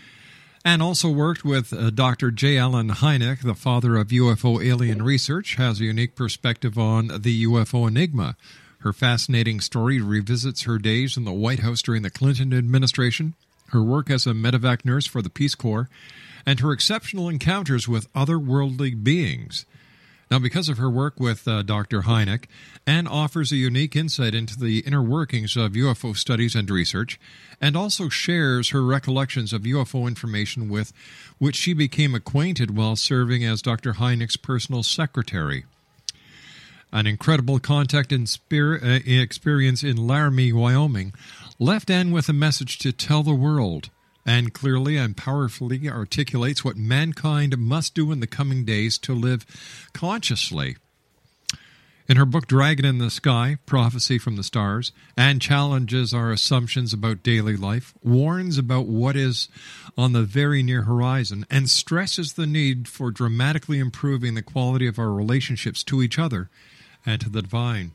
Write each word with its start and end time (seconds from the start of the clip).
and 0.64 0.82
also 0.82 1.10
worked 1.10 1.44
with 1.44 1.72
uh, 1.72 1.91
Dr. 1.91 2.30
J. 2.30 2.56
Allen 2.56 2.91
Hynek, 2.91 3.42
the 3.42 3.55
father 3.55 3.96
of 3.96 4.08
UFO 4.08 4.64
alien 4.64 5.02
research, 5.02 5.56
has 5.56 5.80
a 5.80 5.84
unique 5.84 6.14
perspective 6.14 6.78
on 6.78 7.08
the 7.08 7.44
UFO 7.44 7.88
enigma. 7.88 8.36
Her 8.78 8.92
fascinating 8.92 9.60
story 9.60 10.00
revisits 10.00 10.62
her 10.62 10.78
days 10.78 11.17
in 11.17 11.24
the 11.24 11.33
White 11.33 11.61
House 11.61 11.83
during 11.83 12.02
the 12.02 12.11
Clinton 12.11 12.52
administration, 12.52 13.34
her 13.68 13.83
work 13.83 14.11
as 14.11 14.27
a 14.27 14.30
medevac 14.33 14.84
nurse 14.84 15.06
for 15.06 15.23
the 15.23 15.30
Peace 15.30 15.55
Corps, 15.55 15.89
and 16.45 16.61
her 16.61 16.73
exceptional 16.73 17.29
encounters 17.29 17.89
with 17.89 18.12
otherworldly 18.12 19.02
beings. 19.02 19.64
Now, 20.32 20.38
because 20.38 20.70
of 20.70 20.78
her 20.78 20.88
work 20.88 21.20
with 21.20 21.46
uh, 21.46 21.60
Dr. 21.60 22.04
Hynek, 22.04 22.46
Ann 22.86 23.06
offers 23.06 23.52
a 23.52 23.56
unique 23.56 23.94
insight 23.94 24.34
into 24.34 24.58
the 24.58 24.78
inner 24.78 25.02
workings 25.02 25.58
of 25.58 25.72
UFO 25.72 26.16
studies 26.16 26.54
and 26.54 26.70
research, 26.70 27.20
and 27.60 27.76
also 27.76 28.08
shares 28.08 28.70
her 28.70 28.82
recollections 28.82 29.52
of 29.52 29.64
UFO 29.64 30.08
information 30.08 30.70
with 30.70 30.94
which 31.36 31.56
she 31.56 31.74
became 31.74 32.14
acquainted 32.14 32.74
while 32.74 32.96
serving 32.96 33.44
as 33.44 33.60
Dr. 33.60 33.92
Hynek's 33.92 34.38
personal 34.38 34.82
secretary. 34.82 35.66
An 36.90 37.06
incredible 37.06 37.58
contact 37.58 38.10
and 38.10 38.26
spirit, 38.26 38.82
uh, 38.82 39.00
experience 39.04 39.84
in 39.84 39.98
Laramie, 39.98 40.50
Wyoming, 40.50 41.12
left 41.58 41.90
Ann 41.90 42.10
with 42.10 42.30
a 42.30 42.32
message 42.32 42.78
to 42.78 42.90
tell 42.90 43.22
the 43.22 43.34
world 43.34 43.90
and 44.24 44.52
clearly 44.52 44.96
and 44.96 45.16
powerfully 45.16 45.88
articulates 45.88 46.64
what 46.64 46.77
mankind 46.77 47.56
must 47.58 47.94
do 47.94 48.12
in 48.12 48.20
the 48.20 48.27
coming 48.27 48.64
days 48.64 48.98
to 48.98 49.14
live 49.14 49.46
consciously. 49.92 50.77
In 52.08 52.16
her 52.16 52.27
book 52.27 52.46
Dragon 52.46 52.84
in 52.84 52.98
the 52.98 53.11
Sky 53.11 53.58
Prophecy 53.64 54.18
from 54.18 54.36
the 54.36 54.42
Stars, 54.42 54.92
Ann 55.16 55.38
challenges 55.38 56.12
our 56.12 56.32
assumptions 56.32 56.92
about 56.92 57.22
daily 57.22 57.56
life, 57.56 57.94
warns 58.02 58.58
about 58.58 58.86
what 58.86 59.16
is 59.16 59.48
on 59.96 60.12
the 60.12 60.24
very 60.24 60.62
near 60.62 60.82
horizon, 60.82 61.46
and 61.48 61.70
stresses 61.70 62.32
the 62.32 62.46
need 62.46 62.88
for 62.88 63.12
dramatically 63.12 63.78
improving 63.78 64.34
the 64.34 64.42
quality 64.42 64.86
of 64.86 64.98
our 64.98 65.12
relationships 65.12 65.84
to 65.84 66.02
each 66.02 66.18
other 66.18 66.50
and 67.06 67.20
to 67.20 67.30
the 67.30 67.42
divine. 67.42 67.92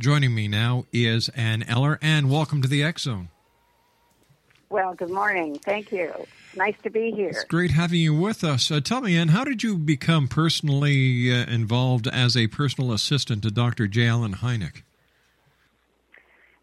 Joining 0.00 0.34
me 0.34 0.48
now 0.48 0.86
is 0.92 1.28
Ann 1.30 1.62
Eller. 1.64 1.98
Ann, 2.02 2.28
welcome 2.28 2.62
to 2.62 2.68
the 2.68 2.82
X 2.82 3.02
Zone. 3.02 3.28
Well, 4.72 4.94
good 4.94 5.10
morning. 5.10 5.58
Thank 5.58 5.92
you. 5.92 6.10
Nice 6.56 6.76
to 6.82 6.88
be 6.88 7.10
here. 7.10 7.28
It's 7.28 7.44
great 7.44 7.72
having 7.72 8.00
you 8.00 8.14
with 8.14 8.42
us. 8.42 8.70
Uh, 8.70 8.80
tell 8.80 9.02
me, 9.02 9.18
Ann, 9.18 9.28
how 9.28 9.44
did 9.44 9.62
you 9.62 9.76
become 9.76 10.28
personally 10.28 11.30
uh, 11.30 11.44
involved 11.44 12.08
as 12.08 12.38
a 12.38 12.46
personal 12.46 12.90
assistant 12.90 13.42
to 13.42 13.50
Dr. 13.50 13.86
J. 13.86 14.06
Allen 14.08 14.36
Hynek? 14.36 14.80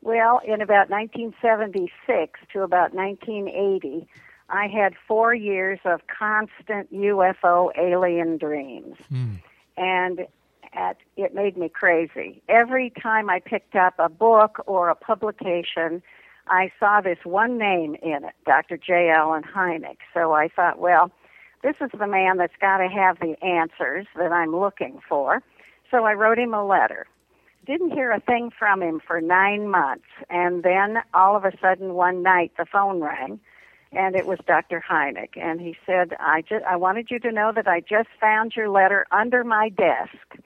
Well, 0.02 0.42
in 0.44 0.60
about 0.60 0.90
1976 0.90 2.40
to 2.52 2.64
about 2.64 2.96
1980, 2.96 4.08
I 4.50 4.66
had 4.66 4.96
four 5.08 5.36
years 5.36 5.78
of 5.86 6.02
constant 6.08 6.92
UFO 6.92 7.70
alien 7.78 8.40
dreams. 8.40 8.96
Hmm. 9.08 9.34
And 9.78 10.26
at, 10.74 10.98
it 11.16 11.36
made 11.36 11.58
me 11.58 11.70
crazy. 11.70 12.42
Every 12.50 12.92
time 13.00 13.30
I 13.30 13.40
picked 13.40 13.76
up 13.76 13.94
a 14.00 14.10
book 14.10 14.64
or 14.66 14.90
a 14.90 14.96
publication, 14.96 16.02
I 16.50 16.72
saw 16.80 17.02
this 17.02 17.20
one 17.24 17.58
name 17.58 17.96
in 18.02 18.26
it, 18.26 18.34
Dr. 18.46 18.78
J. 18.78 19.12
Allen 19.16 19.44
Hynek. 19.44 19.98
So 20.14 20.34
I 20.34 20.50
thought, 20.50 20.80
well, 20.80 21.12
this 21.64 21.76
is 21.82 21.90
the 21.98 22.08
man 22.08 22.38
that's 22.38 22.56
got 22.60 22.78
to 22.78 22.88
have 22.88 23.20
the 23.20 23.36
answers 23.44 24.08
that 24.18 24.32
I'm 24.32 24.56
looking 24.56 25.00
for. 25.08 25.42
So 25.92 26.06
I 26.06 26.14
wrote 26.14 26.40
him 26.40 26.54
a 26.54 26.66
letter. 26.66 27.08
Didn't 27.66 27.92
hear 27.92 28.12
a 28.12 28.20
thing 28.20 28.52
from 28.58 28.82
him 28.82 29.00
for 29.06 29.22
nine 29.22 29.70
months. 29.70 30.08
And 30.30 30.64
then 30.64 30.98
all 31.14 31.36
of 31.36 31.46
a 31.46 31.52
sudden 31.62 31.94
one 31.94 32.24
night 32.24 32.52
the 32.58 32.66
phone 32.66 33.00
rang 33.00 33.40
and 33.92 34.16
it 34.16 34.26
was 34.26 34.40
Dr. 34.46 34.84
Hynek. 34.88 35.36
And 35.36 35.60
he 35.60 35.76
said, 35.86 36.16
I, 36.20 36.42
just, 36.42 36.64
I 36.66 36.76
wanted 36.76 37.10
you 37.10 37.20
to 37.20 37.32
know 37.32 37.52
that 37.54 37.68
I 37.68 37.82
just 37.82 38.10
found 38.20 38.56
your 38.56 38.70
letter 38.70 39.06
under 39.12 39.44
my 39.44 39.70
desk. 39.70 40.44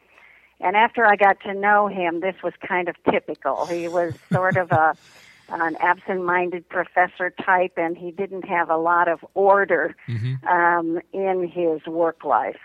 And 0.59 0.77
after 0.77 1.05
I 1.05 1.17
got 1.17 1.41
to 1.41 1.53
know 1.53 1.87
him, 1.87 2.21
this 2.21 2.35
was 2.41 2.53
kind 2.65 2.87
of 2.87 2.95
typical. 3.11 3.65
He 3.65 3.87
was 3.87 4.13
sort 4.31 4.55
of 4.55 4.71
a 4.71 4.95
an 5.61 5.75
absent-minded 5.79 6.67
professor 6.69 7.29
type, 7.29 7.73
and 7.77 7.97
he 7.97 8.11
didn't 8.11 8.45
have 8.45 8.69
a 8.69 8.77
lot 8.77 9.07
of 9.07 9.19
order 9.33 9.95
Mm-hmm. 10.07 10.47
um, 10.47 10.99
in 11.13 11.47
his 11.47 11.85
work 11.87 12.23
life. 12.23 12.59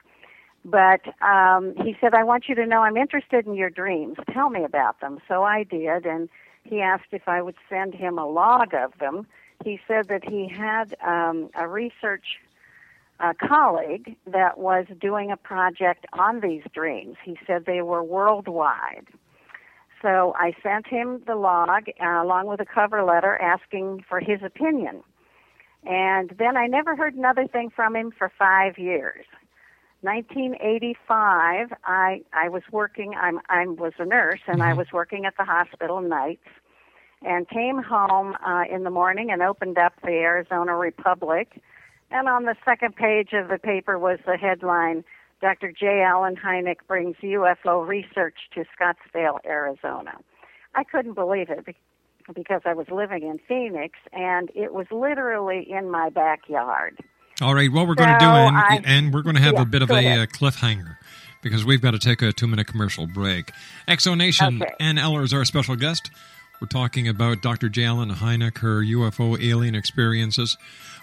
But 0.64 1.00
um, 1.22 1.74
he 1.76 1.96
said, 2.00 2.14
"I 2.14 2.24
want 2.24 2.48
you 2.48 2.54
to 2.56 2.66
know 2.66 2.82
I'm 2.82 2.96
interested 2.96 3.46
in 3.46 3.54
your 3.54 3.70
dreams. 3.70 4.16
Tell 4.32 4.50
me 4.50 4.64
about 4.64 5.00
them." 5.00 5.18
So 5.28 5.42
I 5.44 5.62
did, 5.62 6.04
and 6.04 6.28
he 6.64 6.80
asked 6.80 7.12
if 7.12 7.28
I 7.28 7.42
would 7.42 7.56
send 7.68 7.94
him 7.94 8.18
a 8.18 8.26
log 8.26 8.74
of 8.74 8.92
them. 8.98 9.26
He 9.64 9.80
said 9.88 10.08
that 10.08 10.28
he 10.28 10.48
had 10.48 10.94
um, 11.04 11.50
a 11.54 11.66
research 11.66 12.38
uh, 13.20 13.32
colleague 13.40 14.16
that 14.26 14.58
was 14.58 14.86
doing 15.00 15.30
a 15.30 15.36
project 15.36 16.06
on 16.12 16.40
these 16.40 16.62
dreams. 16.72 17.16
He 17.24 17.36
said 17.46 17.64
they 17.64 17.82
were 17.82 18.02
worldwide. 18.02 19.06
So 20.02 20.34
I 20.36 20.54
sent 20.62 20.86
him 20.86 21.22
the 21.26 21.34
log 21.34 21.88
uh, 22.00 22.22
along 22.22 22.46
with 22.46 22.60
a 22.60 22.66
cover 22.66 23.02
letter 23.02 23.36
asking 23.36 24.04
for 24.08 24.20
his 24.20 24.40
opinion. 24.44 25.02
And 25.84 26.30
then 26.38 26.56
I 26.56 26.66
never 26.66 26.96
heard 26.96 27.14
another 27.14 27.46
thing 27.46 27.70
from 27.74 27.96
him 27.96 28.12
for 28.16 28.30
five 28.38 28.78
years. 28.78 29.24
1985, 30.02 31.72
I 31.84 32.22
I 32.32 32.48
was 32.48 32.62
working. 32.70 33.14
I'm 33.20 33.40
I 33.48 33.66
was 33.66 33.92
a 33.98 34.04
nurse, 34.04 34.40
and 34.46 34.62
I 34.62 34.72
was 34.74 34.86
working 34.92 35.24
at 35.24 35.36
the 35.36 35.44
hospital 35.44 36.00
nights, 36.00 36.46
and 37.22 37.48
came 37.48 37.82
home 37.82 38.36
uh, 38.46 38.62
in 38.70 38.84
the 38.84 38.90
morning 38.90 39.30
and 39.32 39.42
opened 39.42 39.76
up 39.76 39.94
the 40.02 40.10
Arizona 40.10 40.76
Republic 40.76 41.60
And 42.10 42.28
on 42.28 42.44
the 42.44 42.54
second 42.64 42.94
page 42.94 43.30
of 43.32 43.48
the 43.48 43.58
paper 43.58 43.98
was 43.98 44.18
the 44.24 44.36
headline 44.36 45.04
Dr. 45.40 45.72
J. 45.72 46.02
Allen 46.02 46.36
Hynek 46.36 46.78
brings 46.86 47.16
UFO 47.22 47.86
research 47.86 48.34
to 48.54 48.64
Scottsdale, 48.78 49.38
Arizona. 49.46 50.12
I 50.74 50.84
couldn't 50.84 51.14
believe 51.14 51.48
it 51.50 51.64
because 52.34 52.62
I 52.64 52.74
was 52.74 52.86
living 52.90 53.22
in 53.22 53.38
Phoenix 53.48 53.98
and 54.12 54.50
it 54.54 54.74
was 54.74 54.86
literally 54.90 55.66
in 55.70 55.90
my 55.90 56.10
backyard. 56.10 56.98
All 57.40 57.54
right, 57.54 57.70
what 57.70 57.86
we're 57.86 57.94
going 57.94 58.10
to 58.10 58.18
do, 58.18 58.26
and, 58.26 58.56
I, 58.56 58.80
and 58.84 59.14
we're 59.14 59.22
going 59.22 59.36
to 59.36 59.42
have 59.42 59.54
yeah, 59.54 59.62
a 59.62 59.64
bit 59.64 59.82
of 59.82 59.90
a 59.90 59.94
uh, 59.94 60.26
cliffhanger 60.26 60.96
because 61.40 61.64
we've 61.64 61.80
got 61.80 61.92
to 61.92 61.98
take 62.00 62.20
a 62.20 62.32
two 62.32 62.48
minute 62.48 62.66
commercial 62.66 63.06
break. 63.06 63.52
X 63.86 64.04
Zone 64.04 64.18
Nation, 64.18 64.60
Okay. 64.60 64.74
Ann 64.80 64.98
Eller 64.98 65.22
is 65.22 65.32
our 65.32 65.44
special 65.44 65.76
guest. 65.76 66.10
We're 66.60 66.66
talking 66.66 67.06
about 67.06 67.40
Dr. 67.40 67.68
J. 67.68 67.84
Allen 67.84 68.10
Hynek, 68.10 68.58
her 68.58 68.82
UFO 68.82 69.40
alien 69.40 69.76
experiences. 69.76 70.56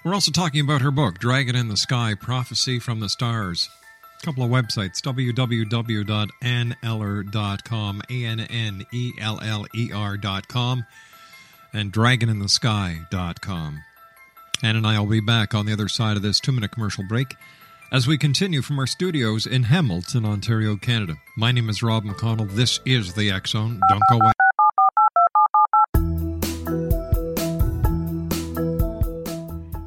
We're 0.04 0.14
also 0.14 0.32
talking 0.32 0.60
about 0.60 0.82
her 0.82 0.92
book, 0.92 1.20
Dragon 1.20 1.56
in 1.56 1.70
the 1.70 1.78
Sky 1.78 2.14
Prophecy 2.20 2.80
from 2.80 3.00
the 3.00 3.08
Stars. 3.08 3.70
Couple 4.25 4.44
of 4.44 4.50
websites 4.50 5.00
www.anneller.com, 5.01 8.01
A 8.10 8.25
N 8.25 8.39
N 8.39 8.86
E 8.92 9.12
L 9.22 9.39
L 9.39 9.68
E 9.75 9.92
R.com, 9.94 10.83
and 11.72 11.94
dragoninthesky.com. 11.94 13.83
Ann 14.63 14.75
and 14.75 14.88
I 14.88 15.00
will 15.00 15.06
be 15.06 15.19
back 15.19 15.54
on 15.54 15.68
the 15.68 15.74
other 15.74 15.88
side 15.88 16.18
of 16.18 16.24
this 16.24 16.39
two 16.39 16.51
minute 16.51 16.72
commercial 16.72 17.04
break 17.04 17.36
as 17.92 18.07
we 18.07 18.18
continue 18.18 18.63
from 18.63 18.80
our 18.80 18.88
studios 18.88 19.45
in 19.45 19.62
Hamilton, 19.62 20.25
Ontario, 20.25 20.75
Canada. 20.75 21.18
My 21.38 21.51
name 21.51 21.69
is 21.69 21.83
Rob 21.83 22.04
McConnell. 22.04 22.50
This 22.50 22.80
is 22.83 23.13
the 23.13 23.30
X 23.30 23.51
Zone. 23.51 23.80
Don't 23.89 24.01
go 24.10 24.16
away. 24.16 24.31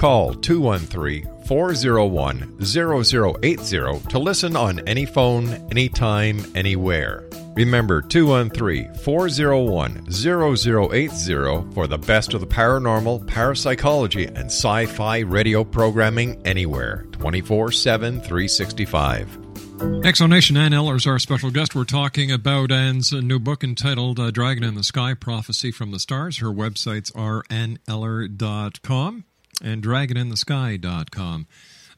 Call 0.00 0.32
213 0.32 1.28
401 1.44 2.64
0080 2.64 4.08
to 4.08 4.18
listen 4.18 4.56
on 4.56 4.80
any 4.88 5.04
phone, 5.04 5.52
anytime, 5.70 6.42
anywhere. 6.54 7.28
Remember 7.54 8.00
213 8.00 8.94
401 8.94 10.10
0080 10.10 11.74
for 11.74 11.86
the 11.86 11.98
best 11.98 12.32
of 12.32 12.40
the 12.40 12.46
paranormal, 12.46 13.26
parapsychology, 13.26 14.24
and 14.24 14.46
sci 14.46 14.86
fi 14.86 15.18
radio 15.18 15.62
programming 15.64 16.40
anywhere 16.46 17.04
24 17.12 17.70
7 17.70 18.22
365. 18.22 19.38
X 20.06 20.20
Zone 20.20 20.30
Nation 20.30 20.56
Ann 20.56 20.72
Eller 20.72 20.96
is 20.96 21.06
our 21.06 21.18
special 21.18 21.50
guest. 21.50 21.74
We're 21.74 21.84
talking 21.84 22.32
about 22.32 22.72
Ann's 22.72 23.12
new 23.12 23.38
book 23.38 23.62
entitled 23.62 24.18
uh, 24.18 24.30
Dragon 24.30 24.64
in 24.64 24.76
the 24.76 24.82
Sky 24.82 25.12
Prophecy 25.12 25.70
from 25.70 25.90
the 25.90 25.98
Stars. 25.98 26.38
Her 26.38 26.48
websites 26.48 27.14
are 27.14 27.42
anneller.com 27.50 29.24
and 29.62 29.82
dragoninthesky.com. 29.82 31.46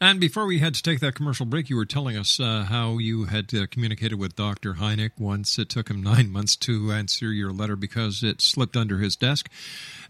And 0.02 0.18
before 0.18 0.46
we 0.46 0.58
had 0.58 0.74
to 0.74 0.82
take 0.82 0.98
that 0.98 1.14
commercial 1.14 1.46
break, 1.46 1.70
you 1.70 1.76
were 1.76 1.84
telling 1.84 2.16
us 2.16 2.40
uh, 2.40 2.64
how 2.68 2.98
you 2.98 3.26
had 3.26 3.54
uh, 3.54 3.66
communicated 3.70 4.18
with 4.18 4.34
Dr. 4.34 4.74
Hynek 4.74 5.12
once. 5.16 5.60
It 5.60 5.68
took 5.68 5.88
him 5.88 6.02
nine 6.02 6.28
months 6.32 6.56
to 6.56 6.90
answer 6.90 7.26
your 7.26 7.52
letter 7.52 7.76
because 7.76 8.24
it 8.24 8.40
slipped 8.40 8.76
under 8.76 8.98
his 8.98 9.14
desk. 9.14 9.48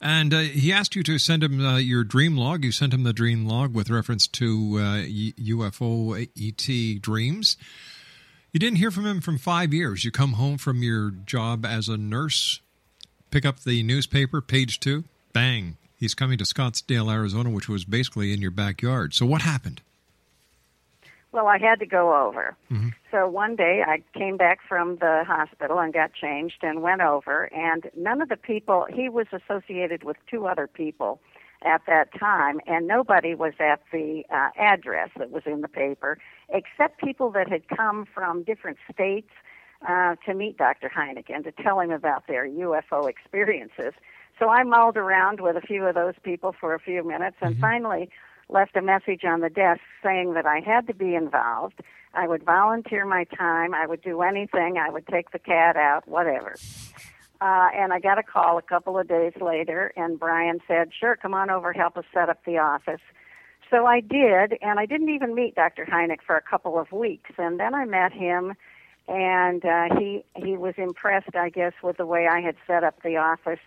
And 0.00 0.32
uh, 0.32 0.38
he 0.38 0.72
asked 0.72 0.96
you 0.96 1.02
to 1.02 1.18
send 1.18 1.44
him 1.44 1.62
uh, 1.62 1.76
your 1.76 2.04
dream 2.04 2.38
log. 2.38 2.64
You 2.64 2.72
sent 2.72 2.94
him 2.94 3.02
the 3.02 3.12
dream 3.12 3.44
log 3.44 3.74
with 3.74 3.90
reference 3.90 4.26
to 4.28 4.78
uh, 4.78 5.04
UFO 5.04 6.26
ET 6.38 7.02
dreams. 7.02 7.58
You 8.50 8.60
didn't 8.60 8.78
hear 8.78 8.90
from 8.90 9.04
him 9.04 9.20
from 9.20 9.36
five 9.36 9.74
years. 9.74 10.06
You 10.06 10.10
come 10.10 10.32
home 10.32 10.56
from 10.56 10.82
your 10.82 11.10
job 11.10 11.66
as 11.66 11.90
a 11.90 11.98
nurse, 11.98 12.60
pick 13.30 13.44
up 13.44 13.60
the 13.60 13.82
newspaper, 13.82 14.40
page 14.40 14.80
two, 14.80 15.04
bang, 15.34 15.76
he's 16.02 16.14
coming 16.14 16.36
to 16.36 16.44
Scottsdale, 16.44 17.12
Arizona, 17.12 17.48
which 17.48 17.68
was 17.68 17.84
basically 17.84 18.32
in 18.32 18.42
your 18.42 18.50
backyard. 18.50 19.14
So 19.14 19.24
what 19.24 19.42
happened? 19.42 19.80
Well, 21.30 21.46
I 21.46 21.58
had 21.58 21.78
to 21.78 21.86
go 21.86 22.26
over. 22.26 22.56
So 23.12 23.28
one 23.28 23.54
day 23.54 23.82
I 23.86 24.02
came 24.18 24.36
back 24.36 24.58
from 24.68 24.96
the 24.96 25.22
hospital 25.26 25.78
and 25.78 25.94
got 25.94 26.12
changed 26.12 26.58
and 26.62 26.82
went 26.82 27.00
over, 27.00 27.44
and 27.54 27.88
none 27.96 28.20
of 28.20 28.28
the 28.28 28.36
people, 28.36 28.86
he 28.92 29.08
was 29.08 29.26
associated 29.32 30.02
with 30.02 30.16
two 30.28 30.46
other 30.46 30.66
people 30.66 31.20
at 31.64 31.82
that 31.86 32.08
time, 32.18 32.60
and 32.66 32.88
nobody 32.88 33.36
was 33.36 33.54
at 33.60 33.80
the 33.92 34.24
uh, 34.28 34.50
address 34.58 35.10
that 35.16 35.30
was 35.30 35.44
in 35.46 35.60
the 35.60 35.68
paper 35.68 36.18
except 36.48 37.00
people 37.00 37.30
that 37.30 37.48
had 37.48 37.66
come 37.68 38.04
from 38.12 38.42
different 38.42 38.76
states 38.92 39.30
uh, 39.88 40.16
to 40.26 40.34
meet 40.34 40.58
Dr. 40.58 40.90
Hynek 40.94 41.32
and 41.32 41.44
to 41.44 41.52
tell 41.52 41.80
him 41.80 41.90
about 41.90 42.26
their 42.26 42.46
UFO 42.46 43.08
experiences. 43.08 43.94
So 44.42 44.48
I 44.48 44.64
mulled 44.64 44.96
around 44.96 45.40
with 45.40 45.56
a 45.56 45.60
few 45.60 45.84
of 45.84 45.94
those 45.94 46.14
people 46.24 46.52
for 46.58 46.74
a 46.74 46.80
few 46.80 47.04
minutes 47.06 47.36
and 47.40 47.56
finally 47.60 48.10
left 48.48 48.74
a 48.76 48.82
message 48.82 49.22
on 49.24 49.38
the 49.38 49.48
desk 49.48 49.80
saying 50.02 50.34
that 50.34 50.46
I 50.46 50.58
had 50.58 50.88
to 50.88 50.94
be 50.94 51.14
involved. 51.14 51.80
I 52.12 52.26
would 52.26 52.42
volunteer 52.42 53.06
my 53.06 53.22
time. 53.22 53.72
I 53.72 53.86
would 53.86 54.02
do 54.02 54.20
anything. 54.20 54.78
I 54.78 54.90
would 54.90 55.06
take 55.06 55.30
the 55.30 55.38
cat 55.38 55.76
out, 55.76 56.08
whatever. 56.08 56.56
Uh, 57.40 57.68
and 57.72 57.92
I 57.92 58.00
got 58.00 58.18
a 58.18 58.24
call 58.24 58.58
a 58.58 58.62
couple 58.62 58.98
of 58.98 59.06
days 59.06 59.32
later, 59.40 59.92
and 59.96 60.18
Brian 60.18 60.58
said, 60.66 60.90
Sure, 60.98 61.14
come 61.14 61.34
on 61.34 61.48
over, 61.48 61.72
help 61.72 61.96
us 61.96 62.04
set 62.12 62.28
up 62.28 62.44
the 62.44 62.58
office. 62.58 63.00
So 63.70 63.86
I 63.86 64.00
did, 64.00 64.58
and 64.60 64.80
I 64.80 64.86
didn't 64.86 65.10
even 65.10 65.36
meet 65.36 65.54
Dr. 65.54 65.86
Hynek 65.86 66.18
for 66.26 66.36
a 66.36 66.42
couple 66.42 66.80
of 66.80 66.90
weeks. 66.90 67.30
And 67.38 67.60
then 67.60 67.76
I 67.76 67.84
met 67.84 68.12
him, 68.12 68.54
and 69.06 69.64
uh, 69.64 69.94
he 69.96 70.24
he 70.34 70.56
was 70.56 70.74
impressed, 70.78 71.36
I 71.36 71.48
guess, 71.48 71.74
with 71.80 71.96
the 71.96 72.06
way 72.06 72.26
I 72.26 72.40
had 72.40 72.56
set 72.66 72.82
up 72.82 73.02
the 73.04 73.18
office. 73.18 73.60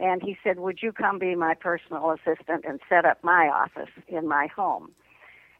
And 0.00 0.22
he 0.22 0.36
said, 0.42 0.58
"Would 0.58 0.82
you 0.82 0.92
come 0.92 1.18
be 1.18 1.34
my 1.34 1.54
personal 1.54 2.10
assistant 2.10 2.64
and 2.64 2.80
set 2.88 3.04
up 3.04 3.22
my 3.22 3.48
office 3.48 3.92
in 4.08 4.26
my 4.26 4.46
home?" 4.46 4.92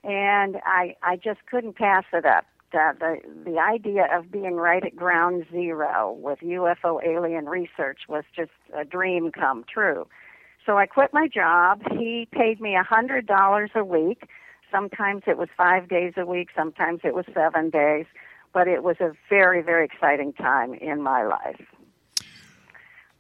And 0.02 0.56
I 0.64 0.96
I 1.02 1.16
just 1.16 1.44
couldn't 1.46 1.76
pass 1.76 2.04
it 2.12 2.25
up. 2.25 2.46
Uh, 2.72 2.92
the 2.98 3.20
the 3.44 3.59
idea 3.59 4.06
of 4.16 4.30
being 4.30 4.54
right 4.54 4.85
at 4.85 4.97
ground 4.97 5.44
zero 5.50 6.16
with 6.18 6.38
UFO 6.40 7.02
alien 7.04 7.47
research 7.49 8.02
was 8.09 8.25
just 8.35 8.52
a 8.75 8.85
dream 8.85 9.30
come 9.30 9.64
true. 9.64 10.06
So 10.64 10.78
I 10.78 10.87
quit 10.87 11.12
my 11.12 11.26
job. 11.28 11.82
He 11.90 12.28
paid 12.32 12.61
me 12.61 12.76
a 12.76 12.82
hundred 12.82 13.26
dollars 13.26 13.70
a 13.75 13.85
week. 13.85 14.28
Sometimes 14.70 15.25
it 15.26 15.37
was 15.37 15.49
five 15.56 15.88
days 15.88 16.14
a 16.16 16.25
week. 16.25 16.49
Sometimes 16.56 17.00
it 17.04 17.14
was 17.14 17.26
seven 17.35 17.70
days. 17.70 18.06
But 18.54 18.68
it 18.68 18.82
was 18.82 18.97
a 19.00 19.12
very 19.28 19.62
very 19.62 19.85
exciting 19.85 20.32
time 20.32 20.73
in 20.75 21.02
my 21.02 21.25
life. 21.25 21.61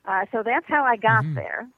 Uh, 0.04 0.24
so 0.32 0.42
that's 0.44 0.66
how 0.66 0.84
I 0.84 0.96
got 0.96 1.24
there. 1.34 1.68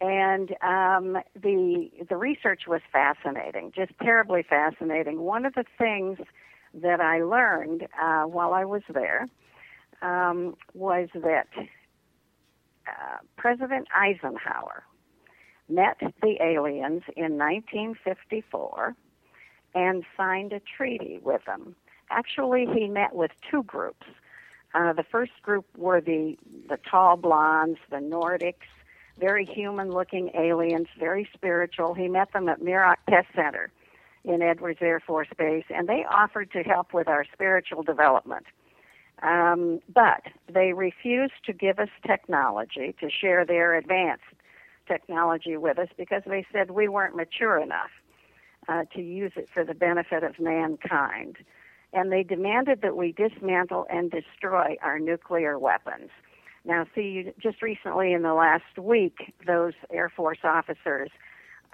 And 0.00 0.50
um, 0.60 1.22
the 1.40 1.88
the 2.08 2.16
research 2.16 2.62
was 2.66 2.80
fascinating, 2.92 3.72
just 3.74 3.92
terribly 4.02 4.42
fascinating. 4.42 5.20
One 5.20 5.46
of 5.46 5.54
the 5.54 5.64
things 5.78 6.18
that 6.74 7.00
I 7.00 7.22
learned 7.22 7.86
uh, 8.00 8.24
while 8.24 8.52
I 8.52 8.64
was 8.64 8.82
there 8.92 9.28
um, 10.02 10.56
was 10.74 11.08
that 11.14 11.46
uh, 12.86 13.18
President 13.36 13.86
Eisenhower 13.96 14.82
met 15.68 15.96
the 16.20 16.36
aliens 16.42 17.02
in 17.16 17.38
1954 17.38 18.94
and 19.74 20.04
signed 20.16 20.52
a 20.52 20.60
treaty 20.60 21.18
with 21.22 21.44
them. 21.46 21.74
Actually, 22.10 22.66
he 22.66 22.86
met 22.88 23.14
with 23.14 23.30
two 23.50 23.62
groups. 23.62 24.06
Uh, 24.74 24.92
the 24.92 25.04
first 25.04 25.32
group 25.42 25.64
were 25.76 26.00
the 26.00 26.36
the 26.68 26.78
tall 26.90 27.16
blondes, 27.16 27.78
the 27.90 27.96
Nordics, 27.96 28.66
very 29.18 29.44
human-looking 29.44 30.30
aliens, 30.34 30.88
very 30.98 31.28
spiritual. 31.32 31.94
He 31.94 32.08
met 32.08 32.32
them 32.32 32.48
at 32.48 32.60
Muroc 32.60 32.96
Test 33.08 33.28
Center 33.34 33.70
in 34.24 34.42
Edwards 34.42 34.80
Air 34.80 35.00
Force 35.00 35.28
Base, 35.38 35.64
and 35.70 35.88
they 35.88 36.04
offered 36.10 36.50
to 36.52 36.62
help 36.62 36.92
with 36.92 37.06
our 37.06 37.24
spiritual 37.32 37.82
development. 37.82 38.46
Um, 39.22 39.80
but 39.92 40.22
they 40.52 40.72
refused 40.72 41.44
to 41.46 41.52
give 41.52 41.78
us 41.78 41.88
technology 42.04 42.94
to 43.00 43.08
share 43.10 43.44
their 43.44 43.74
advanced 43.74 44.24
technology 44.88 45.56
with 45.56 45.78
us 45.78 45.88
because 45.96 46.22
they 46.26 46.44
said 46.52 46.70
we 46.70 46.88
weren't 46.88 47.14
mature 47.14 47.58
enough 47.58 47.90
uh, 48.68 48.84
to 48.94 49.00
use 49.00 49.32
it 49.36 49.48
for 49.52 49.64
the 49.64 49.74
benefit 49.74 50.24
of 50.24 50.40
mankind. 50.40 51.36
And 51.94 52.12
they 52.12 52.24
demanded 52.24 52.82
that 52.82 52.96
we 52.96 53.12
dismantle 53.12 53.86
and 53.88 54.10
destroy 54.10 54.76
our 54.82 54.98
nuclear 54.98 55.58
weapons. 55.58 56.10
Now, 56.64 56.86
see, 56.94 57.30
just 57.40 57.62
recently 57.62 58.12
in 58.12 58.22
the 58.22 58.34
last 58.34 58.78
week, 58.78 59.32
those 59.46 59.74
Air 59.92 60.10
Force 60.14 60.38
officers 60.42 61.10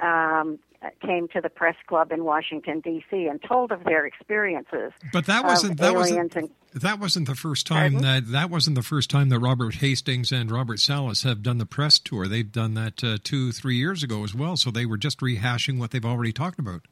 um, 0.00 0.59
came 1.00 1.29
to 1.29 1.41
the 1.41 1.49
press 1.49 1.77
club 1.87 2.11
in 2.11 2.25
Washington 2.25 2.81
D.C. 2.81 3.27
and 3.27 3.41
told 3.47 3.71
of 3.71 3.85
their 3.85 4.07
experiences. 4.07 4.93
But 5.12 5.27
that 5.27 5.45
wasn't 5.45 5.79
that 5.79 5.95
wasn't 5.95 6.35
and 6.35 6.50
that 6.75 6.99
wasn't 6.99 7.27
the 7.27 7.35
first 7.35 7.67
time 7.67 7.93
Pardon? 7.93 8.03
that 8.03 8.33
that 8.33 8.50
wasn't 8.50 8.77
the 8.77 8.83
first 8.83 9.11
time 9.11 9.29
that 9.29 9.39
Robert 9.39 9.77
Hastings 9.77 10.33
and 10.33 10.50
Robert 10.50 10.81
Salas 10.81 11.23
have 11.23 11.43
done 11.43 11.59
the 11.59 11.67
press 11.67 11.99
tour. 11.99 12.27
They've 12.27 12.50
done 12.50 12.75
that 12.75 13.05
uh, 13.05 13.19
two 13.23 13.53
three 13.53 13.77
years 13.77 14.03
ago 14.03 14.25
as 14.25 14.35
well. 14.35 14.57
So 14.57 14.71
they 14.71 14.87
were 14.87 14.97
just 14.97 15.21
rehashing 15.21 15.79
what 15.79 15.91
they've 15.91 16.05
already 16.05 16.33
talked 16.33 16.59
about. 16.59 16.83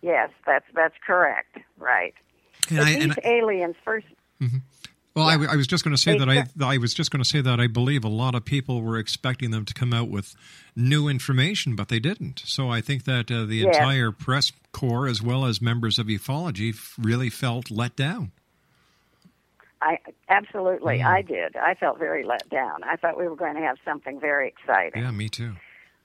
yes, 0.00 0.30
that's 0.46 0.66
that's 0.74 0.94
correct, 1.04 1.58
right. 1.78 2.14
And 2.70 2.78
But 2.78 2.86
I, 2.86 2.94
these 2.98 3.14
I- 3.24 3.28
aliens 3.28 3.76
first 3.84 4.06
well, 5.14 5.26
I, 5.28 5.34
I 5.52 5.54
was 5.54 5.68
just 5.68 5.84
going 5.84 5.94
to 5.94 6.00
say 6.02 6.18
that 6.18 6.28
I 6.28 6.44
I 6.60 6.76
was 6.78 6.92
just 6.92 7.12
going 7.12 7.22
to 7.22 7.28
say 7.28 7.40
that 7.40 7.60
I 7.60 7.68
believe 7.68 8.02
a 8.04 8.08
lot 8.08 8.34
of 8.34 8.44
people 8.44 8.82
were 8.82 8.98
expecting 8.98 9.52
them 9.52 9.64
to 9.64 9.72
come 9.72 9.92
out 9.94 10.08
with 10.08 10.34
new 10.74 11.06
information, 11.08 11.76
but 11.76 11.88
they 11.88 12.00
didn't. 12.00 12.42
So 12.44 12.68
I 12.68 12.80
think 12.80 13.04
that 13.04 13.30
uh, 13.30 13.44
the 13.44 13.58
Yes. 13.58 13.76
entire 13.76 14.10
press 14.10 14.50
corps, 14.72 15.06
as 15.06 15.22
well 15.22 15.44
as 15.46 15.62
members 15.62 16.00
of 16.00 16.08
ufology, 16.08 16.74
really 16.98 17.30
felt 17.30 17.70
let 17.70 17.94
down. 17.94 18.32
I 19.80 19.98
absolutely 20.28 20.98
Mm. 20.98 21.06
I 21.06 21.22
did. 21.22 21.56
I 21.56 21.74
felt 21.74 21.98
very 21.98 22.24
let 22.24 22.48
down. 22.48 22.82
I 22.84 22.96
thought 22.96 23.16
we 23.18 23.28
were 23.28 23.36
going 23.36 23.54
to 23.54 23.60
have 23.60 23.76
something 23.84 24.18
very 24.18 24.48
exciting. 24.48 25.02
Yeah, 25.02 25.10
me 25.12 25.28
too. 25.28 25.52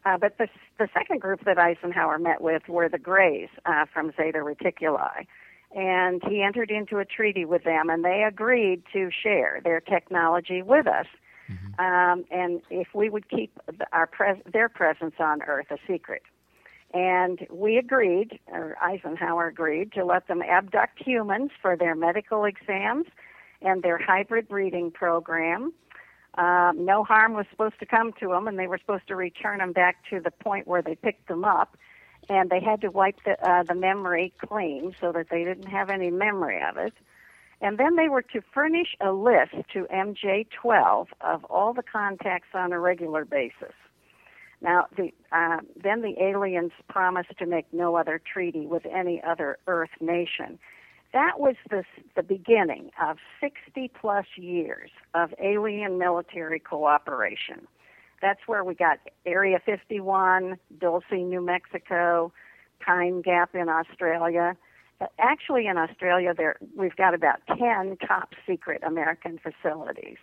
Uh, 0.05 0.17
but 0.17 0.37
the 0.37 0.47
the 0.77 0.87
second 0.93 1.19
group 1.19 1.43
that 1.45 1.57
Eisenhower 1.57 2.19
met 2.19 2.41
with 2.41 2.67
were 2.69 2.89
the 2.89 2.97
Greys 2.99 3.49
uh, 3.65 3.85
from 3.93 4.11
Zeta 4.15 4.37
Reticuli, 4.39 5.25
and 5.75 6.21
he 6.27 6.41
entered 6.41 6.71
into 6.71 6.97
a 6.97 7.05
treaty 7.05 7.45
with 7.45 7.63
them, 7.63 7.89
and 7.89 8.03
they 8.03 8.23
agreed 8.27 8.83
to 8.93 9.09
share 9.11 9.61
their 9.63 9.79
technology 9.79 10.61
with 10.61 10.87
us, 10.87 11.05
um, 11.79 12.25
and 12.31 12.61
if 12.69 12.87
we 12.93 13.09
would 13.09 13.29
keep 13.29 13.57
our 13.91 14.07
pres- 14.07 14.41
their 14.51 14.69
presence 14.69 15.15
on 15.19 15.41
Earth 15.43 15.67
a 15.71 15.77
secret. 15.87 16.23
And 16.93 17.45
we 17.51 17.77
agreed, 17.77 18.39
or 18.47 18.75
Eisenhower 18.81 19.47
agreed, 19.47 19.93
to 19.93 20.03
let 20.03 20.27
them 20.27 20.41
abduct 20.41 21.01
humans 21.03 21.51
for 21.61 21.77
their 21.77 21.93
medical 21.93 22.45
exams 22.45 23.05
and 23.61 23.83
their 23.83 23.99
hybrid 23.99 24.47
breeding 24.47 24.89
program. 24.89 25.71
Um, 26.35 26.85
no 26.85 27.03
harm 27.03 27.33
was 27.33 27.45
supposed 27.51 27.79
to 27.79 27.85
come 27.85 28.13
to 28.19 28.29
them, 28.29 28.47
and 28.47 28.57
they 28.57 28.67
were 28.67 28.77
supposed 28.79 29.07
to 29.07 29.15
return 29.15 29.59
them 29.59 29.71
back 29.71 29.97
to 30.09 30.19
the 30.19 30.31
point 30.31 30.67
where 30.67 30.81
they 30.81 30.95
picked 30.95 31.27
them 31.27 31.43
up. 31.43 31.77
And 32.29 32.49
they 32.49 32.59
had 32.59 32.81
to 32.81 32.89
wipe 32.89 33.23
the, 33.25 33.37
uh, 33.47 33.63
the 33.63 33.75
memory 33.75 34.31
clean 34.39 34.95
so 35.01 35.11
that 35.11 35.29
they 35.29 35.43
didn't 35.43 35.67
have 35.67 35.89
any 35.89 36.11
memory 36.11 36.61
of 36.61 36.77
it. 36.77 36.93
And 37.61 37.77
then 37.77 37.95
they 37.95 38.07
were 38.07 38.21
to 38.21 38.41
furnish 38.53 38.95
a 39.01 39.11
list 39.11 39.53
to 39.73 39.85
MJ12 39.91 41.07
of 41.21 41.43
all 41.45 41.73
the 41.73 41.83
contacts 41.83 42.49
on 42.53 42.71
a 42.71 42.79
regular 42.79 43.25
basis. 43.25 43.73
Now, 44.61 44.87
the, 44.95 45.11
uh, 45.31 45.57
then 45.81 46.01
the 46.01 46.21
aliens 46.21 46.71
promised 46.87 47.37
to 47.39 47.45
make 47.45 47.65
no 47.73 47.95
other 47.95 48.21
treaty 48.31 48.65
with 48.65 48.85
any 48.85 49.21
other 49.23 49.57
Earth 49.67 49.89
nation. 49.99 50.59
That 51.11 51.39
was 51.39 51.55
the, 51.69 51.83
the 52.15 52.23
beginning 52.23 52.91
of 53.01 53.17
60 53.41 53.91
plus 53.99 54.25
years 54.35 54.91
of 55.13 55.33
alien 55.41 55.97
military 55.97 56.59
cooperation. 56.59 57.67
That's 58.21 58.39
where 58.47 58.63
we 58.63 58.75
got 58.75 58.99
Area 59.25 59.59
51, 59.65 60.57
Dulce, 60.79 61.03
New 61.11 61.41
Mexico, 61.41 62.31
Pine 62.85 63.21
Gap 63.21 63.55
in 63.55 63.69
Australia. 63.69 64.55
Actually, 65.17 65.67
in 65.67 65.77
Australia, 65.77 66.33
there 66.35 66.57
we've 66.75 66.95
got 66.95 67.13
about 67.13 67.39
10 67.47 67.97
top 68.05 68.33
secret 68.45 68.83
American 68.85 69.39
facilities 69.39 70.17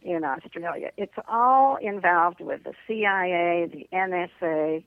in 0.00 0.22
Australia. 0.24 0.90
It's 0.96 1.14
all 1.28 1.76
involved 1.76 2.40
with 2.40 2.62
the 2.64 2.72
CIA, 2.86 3.68
the 3.72 3.88
NSA, 3.92 4.84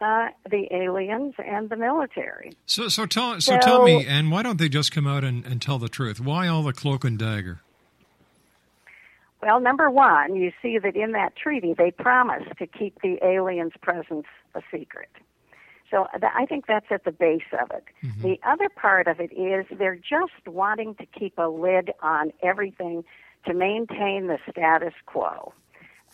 uh, 0.00 0.28
the 0.50 0.66
aliens, 0.70 1.34
and 1.38 1.70
the 1.70 1.76
military. 1.76 2.52
So, 2.66 2.88
so 2.88 3.06
tell, 3.06 3.40
so, 3.40 3.52
So- 3.54 3.60
tell 3.60 3.82
me, 3.84 4.04
and 4.06 4.30
why 4.30 4.42
don't 4.42 4.58
they 4.58 4.68
just 4.68 4.92
come 4.92 5.06
out 5.06 5.24
and, 5.24 5.44
and 5.46 5.60
tell 5.62 5.78
the 5.78 5.88
truth? 5.88 6.20
Why 6.20 6.46
all 6.48 6.62
the 6.62 6.74
cloak 6.74 7.04
and 7.04 7.18
dagger? 7.18 7.60
Well, 9.42 9.60
number 9.60 9.90
one, 9.90 10.34
you 10.36 10.52
see 10.62 10.78
that 10.78 10.96
in 10.96 11.12
that 11.12 11.36
treaty 11.36 11.74
they 11.76 11.90
promised 11.90 12.56
to 12.58 12.66
keep 12.66 13.00
the 13.02 13.18
aliens' 13.24 13.74
presence 13.80 14.26
a 14.54 14.62
secret. 14.72 15.10
So 15.90 16.06
th- 16.18 16.32
I 16.34 16.46
think 16.46 16.66
that's 16.66 16.86
at 16.90 17.04
the 17.04 17.12
base 17.12 17.42
of 17.60 17.70
it. 17.70 17.84
The 18.22 18.40
other 18.44 18.68
part 18.68 19.06
of 19.06 19.20
it 19.20 19.32
is 19.32 19.66
they're 19.78 19.94
just 19.94 20.46
wanting 20.46 20.94
to 20.96 21.06
keep 21.06 21.38
a 21.38 21.48
lid 21.48 21.92
on 22.02 22.32
everything 22.42 23.04
to 23.46 23.54
maintain 23.54 24.26
the 24.26 24.38
status 24.50 24.94
quo 25.06 25.52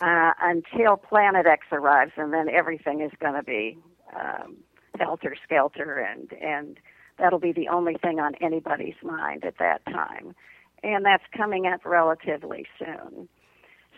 uh, 0.01 0.33
until 0.41 0.97
Planet 0.97 1.45
X 1.45 1.65
arrives, 1.71 2.11
and 2.17 2.33
then 2.33 2.49
everything 2.49 3.01
is 3.01 3.11
going 3.19 3.33
to 3.33 3.43
be 3.43 3.77
um, 4.15 4.57
helter 4.99 5.35
skelter, 5.43 5.97
and 5.97 6.31
and 6.33 6.77
that'll 7.17 7.39
be 7.39 7.51
the 7.51 7.67
only 7.67 7.95
thing 7.95 8.19
on 8.19 8.35
anybody's 8.41 9.01
mind 9.01 9.43
at 9.45 9.57
that 9.59 9.83
time, 9.85 10.35
and 10.83 11.05
that's 11.05 11.23
coming 11.35 11.65
up 11.65 11.85
relatively 11.85 12.65
soon. 12.77 13.27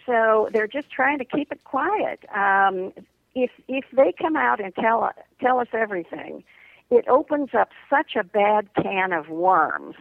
So 0.05 0.49
they're 0.53 0.67
just 0.67 0.91
trying 0.91 1.17
to 1.17 1.25
keep 1.25 1.51
it 1.51 1.63
quiet. 1.63 2.23
Um, 2.33 2.93
if 3.33 3.51
if 3.67 3.85
they 3.91 4.13
come 4.17 4.35
out 4.35 4.59
and 4.63 4.73
tell 4.75 5.11
tell 5.41 5.59
us 5.59 5.67
everything, 5.73 6.43
it 6.89 7.05
opens 7.07 7.49
up 7.57 7.69
such 7.89 8.15
a 8.15 8.23
bad 8.23 8.69
can 8.81 9.11
of 9.11 9.29
worms 9.29 9.95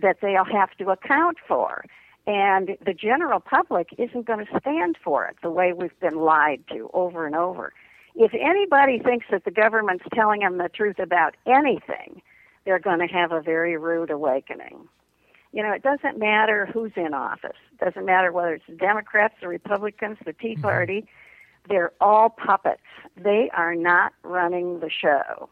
that 0.00 0.18
they'll 0.20 0.44
have 0.44 0.72
to 0.78 0.90
account 0.90 1.38
for. 1.46 1.84
And 2.26 2.76
the 2.84 2.94
general 2.94 3.38
public 3.38 3.88
isn't 3.98 4.26
going 4.26 4.44
to 4.46 4.60
stand 4.60 4.96
for 5.02 5.26
it 5.26 5.36
the 5.42 5.50
way 5.50 5.72
we've 5.72 5.98
been 6.00 6.16
lied 6.16 6.64
to 6.72 6.90
over 6.94 7.26
and 7.26 7.36
over. 7.36 7.72
If 8.14 8.32
anybody 8.34 8.98
thinks 8.98 9.26
that 9.30 9.44
the 9.44 9.50
government's 9.50 10.04
telling 10.14 10.40
them 10.40 10.58
the 10.58 10.68
truth 10.68 10.98
about 10.98 11.36
anything, 11.46 12.22
they're 12.64 12.78
going 12.78 13.00
to 13.00 13.12
have 13.12 13.32
a 13.32 13.40
very 13.40 13.76
rude 13.76 14.10
awakening. 14.10 14.88
You 15.54 15.62
know, 15.62 15.70
it 15.70 15.84
doesn't 15.84 16.18
matter 16.18 16.66
who's 16.66 16.90
in 16.96 17.14
office. 17.14 17.56
It 17.72 17.84
doesn't 17.84 18.04
matter 18.04 18.32
whether 18.32 18.54
it's 18.54 18.66
the 18.68 18.74
Democrats, 18.74 19.34
the 19.40 19.46
Republicans, 19.46 20.18
the 20.26 20.32
Tea 20.32 20.56
Party. 20.56 21.06
They're 21.68 21.92
all 22.00 22.28
puppets. 22.28 22.82
They 23.16 23.50
are 23.54 23.76
not 23.76 24.12
running 24.24 24.80
the 24.80 24.90
show. 24.90 25.48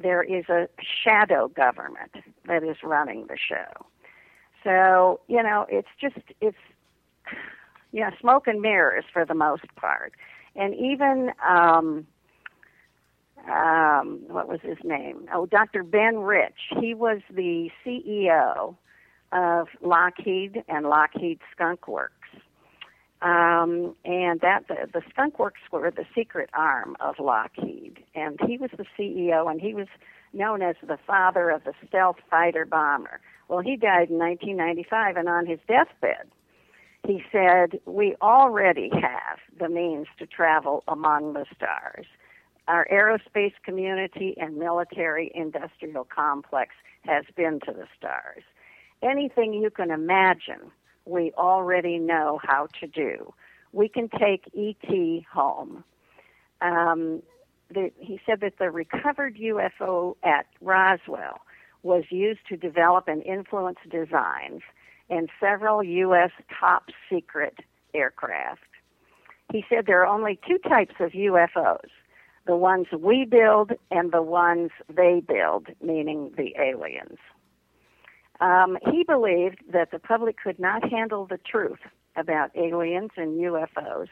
There 0.00 0.24
is 0.24 0.48
a 0.48 0.68
shadow 1.04 1.46
government 1.46 2.10
that 2.46 2.64
is 2.64 2.78
running 2.82 3.28
the 3.28 3.36
show. 3.38 3.86
So, 4.64 5.20
you 5.28 5.44
know, 5.44 5.64
it's 5.68 5.88
just, 6.00 6.16
it's, 6.40 6.58
you 7.92 8.00
know, 8.00 8.10
smoke 8.20 8.48
and 8.48 8.60
mirrors 8.60 9.04
for 9.12 9.24
the 9.24 9.34
most 9.34 9.72
part. 9.76 10.12
And 10.56 10.74
even, 10.74 11.30
um, 11.48 12.04
um, 13.48 14.22
what 14.26 14.48
was 14.48 14.58
his 14.64 14.78
name? 14.82 15.28
Oh, 15.32 15.46
Dr. 15.46 15.84
Ben 15.84 16.18
Rich. 16.18 16.72
He 16.80 16.94
was 16.94 17.20
the 17.30 17.70
CEO 17.84 18.74
of 19.32 19.68
Lockheed 19.82 20.64
and 20.68 20.86
Lockheed 20.86 21.40
Skunk 21.52 21.88
Works. 21.88 22.12
Um, 23.22 23.96
and 24.04 24.40
that 24.40 24.68
the, 24.68 24.88
the 24.92 25.02
Skunk 25.10 25.38
Works 25.38 25.60
were 25.72 25.90
the 25.90 26.04
secret 26.14 26.50
arm 26.52 26.96
of 27.00 27.18
Lockheed, 27.18 28.04
and 28.14 28.38
he 28.46 28.58
was 28.58 28.70
the 28.76 28.84
CEO, 28.98 29.50
and 29.50 29.60
he 29.60 29.72
was 29.74 29.88
known 30.32 30.60
as 30.60 30.76
the 30.86 30.98
father 31.06 31.50
of 31.50 31.64
the 31.64 31.72
stealth 31.88 32.16
fighter 32.30 32.66
bomber. 32.66 33.20
Well, 33.48 33.60
he 33.60 33.76
died 33.76 34.10
in 34.10 34.18
1995, 34.18 35.16
and 35.16 35.28
on 35.28 35.46
his 35.46 35.60
deathbed, 35.66 36.28
he 37.06 37.24
said, 37.32 37.80
"We 37.86 38.16
already 38.20 38.90
have 38.90 39.38
the 39.58 39.68
means 39.68 40.08
to 40.18 40.26
travel 40.26 40.84
among 40.86 41.32
the 41.32 41.46
stars. 41.54 42.06
Our 42.68 42.86
aerospace 42.92 43.54
community 43.64 44.36
and 44.38 44.56
military 44.56 45.30
industrial 45.34 46.04
complex 46.04 46.74
has 47.04 47.24
been 47.36 47.60
to 47.60 47.72
the 47.72 47.86
stars. 47.96 48.42
Anything 49.02 49.54
you 49.54 49.70
can 49.70 49.90
imagine." 49.90 50.70
we 51.06 51.32
already 51.38 51.98
know 51.98 52.40
how 52.42 52.68
to 52.80 52.86
do. 52.86 53.32
We 53.72 53.88
can 53.88 54.08
take 54.08 54.44
ET 54.56 55.24
home. 55.32 55.84
Um, 56.60 57.22
the, 57.72 57.90
he 57.98 58.20
said 58.26 58.40
that 58.40 58.58
the 58.58 58.70
recovered 58.70 59.36
UFO 59.36 60.16
at 60.22 60.46
Roswell 60.60 61.40
was 61.82 62.04
used 62.10 62.40
to 62.48 62.56
develop 62.56 63.08
and 63.08 63.22
influence 63.22 63.78
designs 63.88 64.62
in 65.08 65.28
several 65.40 65.82
U.S. 65.82 66.30
top 66.58 66.86
secret 67.10 67.58
aircraft. 67.94 68.62
He 69.52 69.64
said 69.68 69.86
there 69.86 70.02
are 70.02 70.06
only 70.06 70.40
two 70.46 70.58
types 70.58 70.94
of 71.00 71.12
UFOs 71.12 71.88
the 72.46 72.56
ones 72.56 72.86
we 72.96 73.24
build 73.24 73.72
and 73.90 74.12
the 74.12 74.22
ones 74.22 74.70
they 74.88 75.20
build, 75.26 75.66
meaning 75.82 76.32
the 76.36 76.54
aliens. 76.60 77.18
Um, 78.40 78.78
he 78.90 79.04
believed 79.04 79.62
that 79.72 79.90
the 79.90 79.98
public 79.98 80.36
could 80.42 80.58
not 80.58 80.88
handle 80.88 81.26
the 81.26 81.38
truth 81.38 81.78
about 82.16 82.50
aliens 82.56 83.10
and 83.16 83.38
UFOs, 83.40 84.08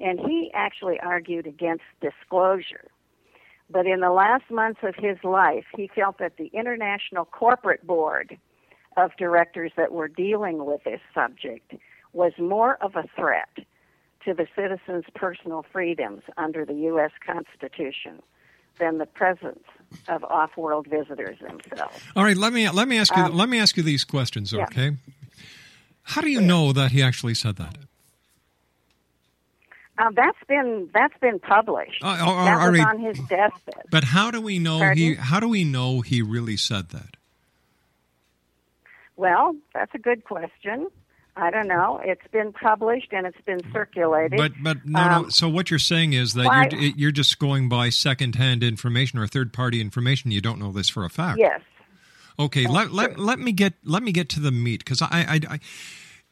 and 0.00 0.20
he 0.20 0.50
actually 0.54 0.98
argued 1.00 1.46
against 1.46 1.84
disclosure. 2.00 2.88
But 3.68 3.86
in 3.86 4.00
the 4.00 4.10
last 4.10 4.50
months 4.50 4.80
of 4.82 4.94
his 4.94 5.18
life, 5.24 5.64
he 5.76 5.90
felt 5.92 6.18
that 6.18 6.36
the 6.36 6.50
International 6.52 7.24
Corporate 7.24 7.86
Board 7.86 8.38
of 8.96 9.10
Directors 9.18 9.72
that 9.76 9.92
were 9.92 10.08
dealing 10.08 10.64
with 10.64 10.84
this 10.84 11.00
subject 11.12 11.74
was 12.12 12.32
more 12.38 12.76
of 12.82 12.94
a 12.96 13.04
threat 13.16 13.58
to 14.24 14.34
the 14.34 14.46
citizens' 14.56 15.04
personal 15.14 15.64
freedoms 15.72 16.22
under 16.36 16.64
the 16.64 16.74
U.S. 16.74 17.12
Constitution 17.24 18.22
than 18.78 18.98
the 18.98 19.06
presence 19.06 19.64
of 20.08 20.24
off-world 20.24 20.86
visitors 20.86 21.38
themselves. 21.38 21.98
All 22.14 22.24
right, 22.24 22.36
let 22.36 22.52
me 22.52 22.68
let 22.70 22.88
me 22.88 22.98
ask 22.98 23.14
you 23.16 23.22
Um, 23.22 23.36
let 23.36 23.48
me 23.48 23.58
ask 23.58 23.76
you 23.76 23.82
these 23.82 24.04
questions, 24.04 24.52
yeah. 24.52 24.64
okay? 24.64 24.96
How 26.02 26.20
do 26.20 26.30
you 26.30 26.40
know 26.40 26.72
that 26.72 26.92
he 26.92 27.02
actually 27.02 27.34
said 27.34 27.56
that? 27.56 27.76
Uh, 29.98 30.10
that's 30.14 30.38
been 30.46 30.90
that's 30.92 31.16
been 31.20 31.38
published. 31.38 32.02
Uh, 32.02 32.16
that 32.16 32.70
was 32.70 32.78
right. 32.78 32.86
on 32.86 32.98
his 32.98 33.18
deathbed. 33.28 33.84
But 33.90 34.04
how 34.04 34.30
do 34.30 34.40
we 34.40 34.58
know 34.58 34.92
he 34.92 35.14
how 35.14 35.40
do 35.40 35.48
we 35.48 35.64
know 35.64 36.02
he 36.02 36.20
really 36.22 36.56
said 36.56 36.90
that? 36.90 37.16
Well, 39.16 39.56
that's 39.72 39.94
a 39.94 39.98
good 39.98 40.24
question. 40.24 40.88
I 41.36 41.50
don't 41.50 41.68
know. 41.68 42.00
It's 42.02 42.26
been 42.32 42.52
published 42.52 43.12
and 43.12 43.26
it's 43.26 43.40
been 43.44 43.60
circulated. 43.72 44.38
But 44.38 44.52
but 44.62 44.86
no, 44.86 45.06
no. 45.06 45.14
Um, 45.16 45.30
So 45.30 45.48
what 45.48 45.70
you're 45.70 45.78
saying 45.78 46.14
is 46.14 46.32
that 46.34 46.46
why- 46.46 46.68
you're 46.72 46.80
you're 46.96 47.10
just 47.12 47.38
going 47.38 47.68
by 47.68 47.90
secondhand 47.90 48.62
information 48.64 49.18
or 49.18 49.26
third 49.26 49.52
party 49.52 49.80
information. 49.80 50.30
You 50.30 50.40
don't 50.40 50.58
know 50.58 50.72
this 50.72 50.88
for 50.88 51.04
a 51.04 51.10
fact. 51.10 51.38
yes. 51.38 51.60
Okay. 52.38 52.66
Let, 52.66 52.92
let 52.92 53.18
let 53.18 53.38
me 53.38 53.52
get 53.52 53.74
let 53.84 54.02
me 54.02 54.12
get 54.12 54.28
to 54.30 54.40
the 54.40 54.50
meat 54.50 54.80
because 54.84 55.00
I, 55.02 55.08
I 55.12 55.40
I 55.54 55.60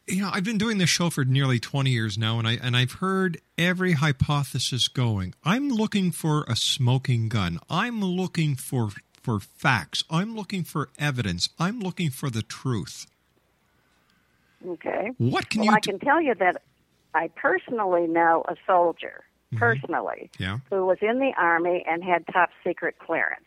you 0.07 0.21
know 0.23 0.31
I've 0.33 0.45
been 0.45 0.59
doing 0.59 0.79
this 0.79 0.91
show 0.91 1.09
for 1.11 1.25
nearly 1.25 1.59
20 1.59 1.91
years 1.91 2.19
now, 2.19 2.39
and 2.39 2.47
I 2.49 2.53
and 2.63 2.77
I've 2.77 2.93
heard 2.93 3.41
every 3.57 3.93
hypothesis 3.93 4.89
going. 4.89 5.35
I'm 5.45 5.69
looking 5.69 6.11
for 6.13 6.45
a 6.49 6.57
smoking 6.57 7.29
gun. 7.29 7.59
I'm 7.71 8.03
looking 8.03 8.55
for 8.55 8.91
for 9.23 9.41
facts. 9.41 10.05
I'm 10.11 10.35
looking 10.37 10.65
for 10.65 10.91
evidence. 10.99 11.49
I'm 11.59 11.81
looking 11.81 12.11
for 12.11 12.29
the 12.29 12.43
truth. 12.43 13.07
Okay. 14.67 15.11
What 15.19 15.49
can 15.51 15.61
well, 15.61 15.71
you 15.71 15.77
I 15.77 15.81
can 15.81 15.99
tell 15.99 16.21
you 16.21 16.35
that 16.37 16.63
I 17.15 17.29
personally 17.29 18.07
know 18.07 18.45
a 18.49 18.57
soldier, 18.67 19.25
Mm-hmm. 19.53 19.59
personally, 19.59 20.31
Yeah. 20.39 20.59
who 20.71 20.85
was 20.87 20.99
in 21.01 21.21
the 21.21 21.33
Army 21.37 21.85
and 21.87 22.03
had 22.03 22.27
top 22.33 22.51
secret 22.67 22.99
clearance 22.99 23.45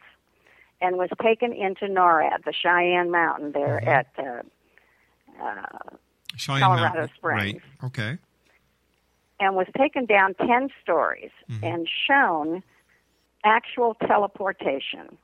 and 0.80 0.96
was 0.98 1.10
taken 1.22 1.52
into 1.52 1.86
NORAD, 1.88 2.46
the 2.46 2.54
Cheyenne 2.54 3.12
Mountain 3.12 3.52
there 3.52 3.82
Mm-hmm. 3.84 3.90
at 3.90 4.08
uh, 4.18 5.44
uh, 5.44 5.96
Cheyenne 6.38 6.62
Colorado 6.62 7.00
Mountain- 7.00 7.16
Springs. 7.18 7.54
Right. 7.82 7.86
Okay. 7.86 8.18
and 9.40 9.56
was 9.56 9.68
taken 9.78 10.06
down 10.06 10.34
10 10.36 10.70
stories 10.82 11.32
Mm-hmm. 11.50 11.64
and 11.66 11.90
shown 12.08 12.64
actual 13.44 13.96
teleportation 13.96 15.18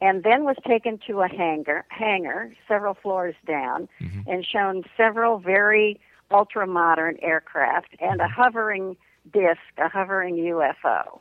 and 0.00 0.22
then 0.22 0.44
was 0.44 0.56
taken 0.66 0.98
to 1.06 1.22
a 1.22 1.28
hangar 1.28 1.84
hangar 1.88 2.52
several 2.68 2.94
floors 2.94 3.34
down 3.46 3.88
Mm-hmm. 4.00 4.30
and 4.30 4.44
shown 4.44 4.84
several 4.96 5.38
very 5.38 6.00
ultra 6.30 6.66
modern 6.66 7.16
aircraft 7.22 7.94
and 8.00 8.20
Mm-hmm. 8.20 8.20
a 8.20 8.28
hovering 8.28 8.96
disc 9.32 9.60
a 9.78 9.88
hovering 9.88 10.36
UFO 10.36 11.20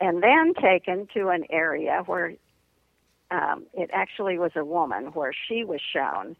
and 0.00 0.22
then 0.22 0.54
taken 0.54 1.06
to 1.14 1.28
an 1.28 1.44
area 1.50 2.02
where 2.06 2.34
um, 3.30 3.66
it 3.74 3.90
actually 3.92 4.38
was 4.38 4.52
a 4.56 4.64
woman 4.64 5.06
where 5.12 5.32
she 5.32 5.62
was 5.64 5.80
shown 5.80 6.36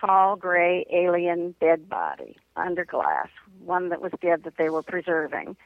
tall 0.00 0.36
gray 0.36 0.86
alien 0.92 1.54
dead 1.60 1.88
body 1.88 2.36
under 2.56 2.84
glass, 2.84 3.28
one 3.64 3.90
that 3.90 4.00
was 4.00 4.12
dead 4.20 4.42
that 4.44 4.56
they 4.56 4.70
were 4.70 4.82
preserving. 4.82 5.56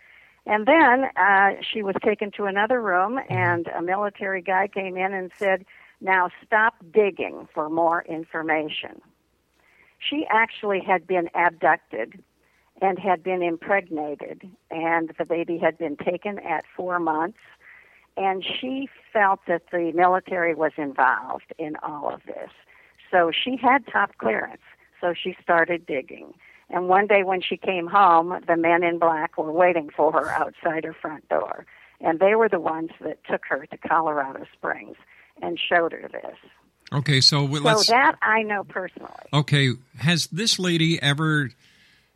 And 0.47 0.67
then 0.67 1.07
uh, 1.17 1.61
she 1.61 1.83
was 1.83 1.97
taken 2.05 2.31
to 2.33 2.45
another 2.45 2.81
room, 2.81 3.19
and 3.29 3.67
a 3.69 3.83
military 3.83 4.41
guy 4.41 4.69
came 4.69 4.97
in 4.97 5.13
and 5.13 5.33
said, 5.37 5.65
Now 6.01 6.31
stop 6.45 6.75
digging 6.93 7.49
for 7.53 7.69
more 7.69 8.03
information. 8.03 9.03
She 9.99 10.25
actually 10.31 10.81
had 10.81 11.07
been 11.07 11.29
abducted 11.35 12.23
and 12.81 12.99
had 12.99 13.25
been 13.25 13.43
impregnated, 13.43 14.49
and 14.71 15.13
the 15.19 15.25
baby 15.25 15.59
had 15.59 15.79
been 15.79 15.97
taken 15.97 16.39
at 16.39 16.65
four 16.77 17.01
months. 17.01 17.39
And 18.17 18.45
she 18.45 18.89
felt 19.13 19.41
that 19.49 19.63
the 19.73 19.93
military 19.95 20.55
was 20.55 20.73
involved 20.77 21.53
in 21.59 21.77
all 21.83 22.09
of 22.13 22.23
this. 22.27 22.51
So 23.11 23.31
she 23.31 23.57
had 23.61 23.87
top 23.87 24.17
clearance. 24.19 24.63
So 25.01 25.13
she 25.13 25.37
started 25.43 25.87
digging. 25.87 26.33
And 26.71 26.89
one 26.89 27.07
day 27.07 27.23
when 27.23 27.41
she 27.41 27.57
came 27.57 27.87
home, 27.87 28.41
the 28.47 28.57
men 28.57 28.83
in 28.83 28.99
black 28.99 29.39
were 29.39 29.53
waiting 29.53 29.89
for 29.97 30.13
her 30.13 30.29
outside 30.31 30.85
her 30.85 30.95
front 30.95 31.29
door. 31.29 31.65
And 32.01 32.19
they 32.19 32.35
were 32.35 32.49
the 32.49 32.61
ones 32.61 32.91
that 33.01 33.19
took 33.31 33.43
her 33.49 33.67
to 33.67 33.77
Colorado 33.79 34.45
Springs 34.53 34.97
and 35.41 35.59
showed 35.59 35.93
her 35.93 36.09
this. 36.11 36.37
Okay. 36.93 37.21
So 37.21 37.47
So 37.47 37.83
that 37.93 38.17
I 38.23 38.43
know 38.43 38.65
personally. 38.65 39.11
Okay. 39.33 39.71
Has 39.99 40.27
this 40.29 40.59
lady 40.59 41.01
ever 41.01 41.51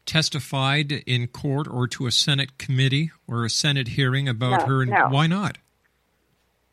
testified 0.07 0.93
in 1.07 1.29
court 1.29 1.69
or 1.69 1.87
to 1.89 2.07
a 2.07 2.11
Senate 2.11 2.59
committee 2.59 3.11
or 3.29 3.45
a 3.45 3.51
Senate 3.51 3.89
hearing 3.89 4.29
about 4.29 4.61
No, 4.61 4.67
her? 4.67 4.87
no. 4.87 5.09
Why 5.09 5.27
not? 5.27 5.59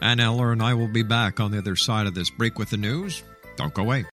Ann 0.00 0.20
Eller 0.20 0.52
and 0.52 0.62
I 0.62 0.74
will 0.74 0.88
be 0.88 1.02
back 1.02 1.40
on 1.40 1.50
the 1.50 1.58
other 1.58 1.76
side 1.76 2.06
of 2.06 2.14
this 2.14 2.30
break 2.30 2.58
with 2.58 2.70
the 2.70 2.76
news. 2.76 3.22
Don't 3.56 3.74
go 3.74 3.82
away. 3.82 4.04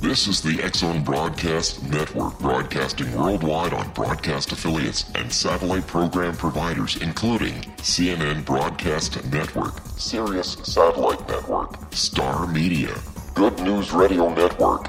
This 0.00 0.28
is 0.28 0.40
the 0.42 0.62
X 0.62 0.78
Zone 0.80 1.02
Broadcast 1.02 1.82
Network, 1.90 2.38
broadcasting 2.38 3.12
worldwide 3.16 3.72
on 3.72 3.90
broadcast 3.94 4.52
affiliates 4.52 5.10
and 5.14 5.32
satellite 5.32 5.86
program 5.86 6.36
providers, 6.36 6.96
including 6.98 7.54
CNN 7.78 8.44
Broadcast 8.44 9.24
Network, 9.32 9.74
Sirius 9.96 10.52
Satellite 10.62 11.26
Network, 11.26 11.92
Star 11.92 12.46
Media, 12.46 12.94
Good 13.34 13.58
News 13.60 13.92
Radio 13.92 14.32
Network, 14.32 14.88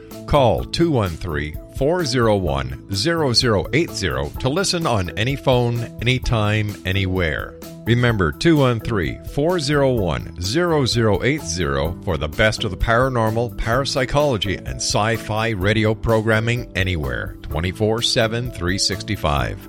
Call 0.27 0.63
213 0.63 1.57
401 1.75 2.93
0080 2.93 4.39
to 4.39 4.49
listen 4.49 4.85
on 4.85 5.09
any 5.17 5.35
phone, 5.35 5.79
anytime, 6.01 6.75
anywhere. 6.85 7.55
Remember 7.85 8.31
213 8.31 9.25
401 9.25 10.41
0080 10.41 12.03
for 12.03 12.17
the 12.17 12.27
best 12.27 12.63
of 12.63 12.71
the 12.71 12.77
paranormal, 12.77 13.57
parapsychology, 13.57 14.57
and 14.57 14.75
sci 14.75 15.15
fi 15.15 15.49
radio 15.49 15.95
programming 15.95 16.71
anywhere 16.75 17.35
24 17.41 18.03
7 18.03 18.51
365. 18.51 19.67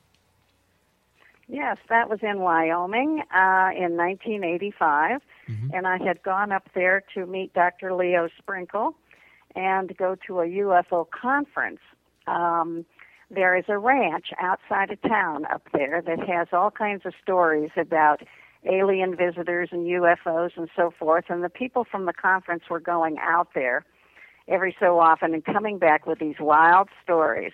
Yes, 1.49 1.77
that 1.89 2.11
was 2.11 2.19
in 2.23 2.41
Wyoming 2.41 3.21
uh, 3.33 3.71
in 3.77 3.97
1985, 3.97 5.21
Mm-hmm. 5.49 5.69
and 5.75 5.87
I 5.87 5.97
had 6.05 6.21
gone 6.25 6.51
up 6.51 6.69
there 6.75 7.05
to 7.15 7.25
meet 7.25 7.55
Dr. 7.55 7.95
Leo 7.95 8.29
Sprinkle 8.37 8.97
and 9.57 9.97
go 9.97 10.17
to 10.27 10.41
a 10.41 10.47
UFO 10.47 11.07
conference. 11.11 11.81
Um, 12.27 12.85
there 13.31 13.57
is 13.57 13.65
a 13.69 13.79
ranch 13.79 14.27
outside 14.39 14.93
of 14.93 15.03
town 15.03 15.47
up 15.47 15.63
there 15.73 16.01
that 16.03 16.21
has 16.29 16.49
all 16.53 16.71
kinds 16.71 17.05
of 17.05 17.15
stories 17.21 17.71
about 17.77 18.23
alien 18.65 19.17
visitors 19.17 19.71
and 19.73 19.87
UFOs 19.87 20.51
and 20.57 20.69
so 20.77 20.93
forth, 20.97 21.25
and 21.29 21.43
the 21.43 21.49
people 21.49 21.85
from 21.85 22.05
the 22.05 22.13
conference 22.13 22.65
were 22.71 22.81
going 22.81 23.17
out 23.21 23.49
there 23.55 23.85
every 24.49 24.77
so 24.79 25.01
often 25.01 25.35
and 25.35 25.45
coming 25.45 25.79
back 25.79 26.07
with 26.07 26.19
these 26.21 26.37
wild 26.39 26.89
stories. 27.03 27.53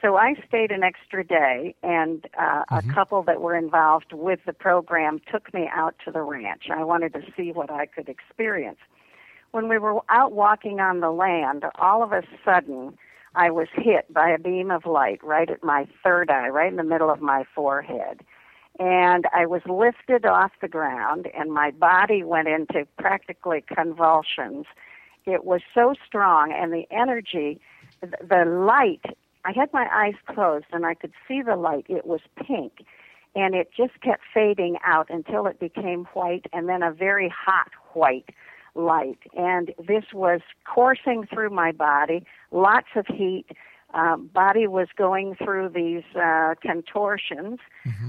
So 0.00 0.16
I 0.16 0.34
stayed 0.48 0.72
an 0.72 0.82
extra 0.82 1.24
day, 1.24 1.76
and 1.84 2.26
uh, 2.36 2.64
a 2.72 2.82
couple 2.92 3.22
that 3.22 3.40
were 3.40 3.54
involved 3.54 4.12
with 4.12 4.40
the 4.44 4.52
program 4.52 5.20
took 5.30 5.54
me 5.54 5.70
out 5.72 5.94
to 6.04 6.10
the 6.10 6.22
ranch. 6.22 6.64
I 6.74 6.82
wanted 6.82 7.12
to 7.12 7.22
see 7.36 7.52
what 7.52 7.70
I 7.70 7.86
could 7.86 8.08
experience. 8.08 8.78
When 9.52 9.68
we 9.68 9.76
were 9.76 10.00
out 10.08 10.32
walking 10.32 10.80
on 10.80 11.00
the 11.00 11.10
land, 11.10 11.66
all 11.78 12.02
of 12.02 12.12
a 12.12 12.22
sudden, 12.42 12.96
I 13.34 13.50
was 13.50 13.68
hit 13.74 14.12
by 14.12 14.30
a 14.30 14.38
beam 14.38 14.70
of 14.70 14.86
light 14.86 15.22
right 15.22 15.48
at 15.50 15.62
my 15.62 15.86
third 16.02 16.30
eye, 16.30 16.48
right 16.48 16.70
in 16.70 16.78
the 16.78 16.82
middle 16.82 17.10
of 17.10 17.20
my 17.20 17.44
forehead. 17.54 18.22
And 18.78 19.26
I 19.34 19.44
was 19.44 19.60
lifted 19.66 20.24
off 20.24 20.52
the 20.62 20.68
ground, 20.68 21.28
and 21.38 21.52
my 21.52 21.70
body 21.70 22.24
went 22.24 22.48
into 22.48 22.86
practically 22.98 23.62
convulsions. 23.66 24.64
It 25.26 25.44
was 25.44 25.60
so 25.74 25.94
strong, 26.06 26.50
and 26.50 26.72
the 26.72 26.86
energy, 26.90 27.60
th- 28.00 28.14
the 28.26 28.46
light, 28.46 29.04
I 29.44 29.52
had 29.52 29.70
my 29.74 29.86
eyes 29.92 30.14
closed 30.34 30.66
and 30.72 30.86
I 30.86 30.94
could 30.94 31.12
see 31.28 31.42
the 31.42 31.56
light. 31.56 31.84
It 31.90 32.06
was 32.06 32.20
pink, 32.36 32.86
and 33.34 33.54
it 33.54 33.68
just 33.76 34.00
kept 34.00 34.22
fading 34.32 34.78
out 34.82 35.10
until 35.10 35.46
it 35.46 35.60
became 35.60 36.06
white, 36.14 36.46
and 36.54 36.70
then 36.70 36.82
a 36.82 36.90
very 36.90 37.28
hot 37.28 37.70
white 37.92 38.30
light. 38.74 39.18
And 39.36 39.74
this 39.78 40.04
was 40.12 40.40
coursing 40.64 41.26
through 41.32 41.50
my 41.50 41.72
body, 41.72 42.24
lots 42.50 42.88
of 42.96 43.06
heat. 43.06 43.46
Um, 43.94 44.30
body 44.32 44.66
was 44.66 44.88
going 44.96 45.34
through 45.34 45.68
these 45.68 46.04
uh, 46.16 46.54
contortions. 46.62 47.58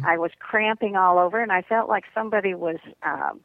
I 0.06 0.18
was 0.18 0.32
cramping 0.40 0.96
all 0.96 1.20
over, 1.20 1.42
and 1.42 1.52
I 1.52 1.62
felt 1.62 1.90
like 1.90 2.06
somebody 2.14 2.54
was 2.54 2.78
um, 3.04 3.42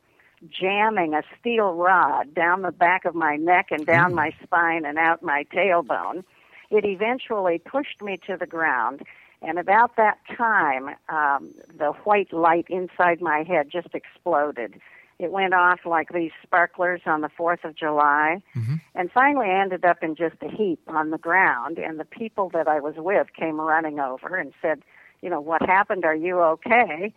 jamming 0.48 1.14
a 1.14 1.22
steel 1.38 1.72
rod 1.72 2.35
down 2.35 2.62
the 2.62 2.70
back 2.70 3.04
of 3.04 3.16
my 3.16 3.35
neck 3.37 3.68
and 3.70 3.85
down 3.85 4.14
my 4.14 4.33
spine 4.42 4.85
and 4.85 4.98
out 4.98 5.20
my 5.22 5.44
tailbone. 5.52 6.22
It 6.70 6.85
eventually 6.85 7.59
pushed 7.59 8.02
me 8.02 8.18
to 8.28 8.37
the 8.37 8.46
ground, 8.46 9.02
and 9.42 9.59
about 9.59 9.96
that 9.96 10.18
time, 10.37 10.90
um, 11.09 11.54
the 11.76 11.92
white 12.04 12.33
light 12.33 12.66
inside 12.68 13.20
my 13.20 13.42
head 13.42 13.68
just 13.70 13.94
exploded. 13.94 14.81
It 15.18 15.33
went 15.33 15.52
off 15.52 15.81
like 15.85 16.12
these 16.12 16.31
sparklers 16.42 17.00
on 17.04 17.22
the 17.22 17.28
4th 17.28 17.64
of 17.64 17.74
July. 17.74 18.40
And 18.94 19.11
finally, 19.11 19.46
I 19.46 19.61
ended 19.61 19.85
up 19.85 20.02
in 20.02 20.14
just 20.14 20.37
a 20.42 20.48
heap 20.48 20.81
on 20.87 21.11
the 21.11 21.18
ground, 21.18 21.78
and 21.78 21.98
the 21.98 22.04
people 22.04 22.50
that 22.50 22.68
I 22.68 22.78
was 22.81 22.94
with 22.96 23.28
came 23.35 23.61
running 23.61 23.98
over 23.98 24.37
and 24.37 24.52
said, 24.62 24.83
You 25.20 25.31
know, 25.31 25.40
what 25.40 25.62
happened? 25.62 26.04
Are 26.04 26.14
you 26.14 26.40
okay? 26.40 27.12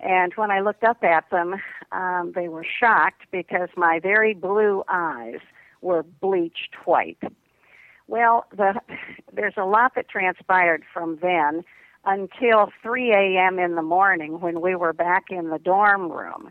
And 0.00 0.32
when 0.34 0.50
I 0.50 0.60
looked 0.60 0.84
up 0.84 1.02
at 1.02 1.28
them, 1.30 1.56
um, 1.92 2.32
they 2.34 2.48
were 2.48 2.64
shocked 2.64 3.22
because 3.30 3.68
my 3.76 3.98
very 3.98 4.34
blue 4.34 4.82
eyes 4.88 5.40
were 5.80 6.02
bleached 6.02 6.74
white. 6.84 7.22
Well, 8.08 8.46
the, 8.54 8.80
there's 9.32 9.56
a 9.56 9.64
lot 9.64 9.94
that 9.94 10.08
transpired 10.08 10.84
from 10.92 11.18
then 11.20 11.64
until 12.04 12.70
3 12.82 13.12
a.m. 13.12 13.58
in 13.58 13.74
the 13.74 13.82
morning 13.82 14.40
when 14.40 14.60
we 14.60 14.74
were 14.74 14.92
back 14.92 15.24
in 15.30 15.50
the 15.50 15.58
dorm 15.58 16.10
room. 16.10 16.50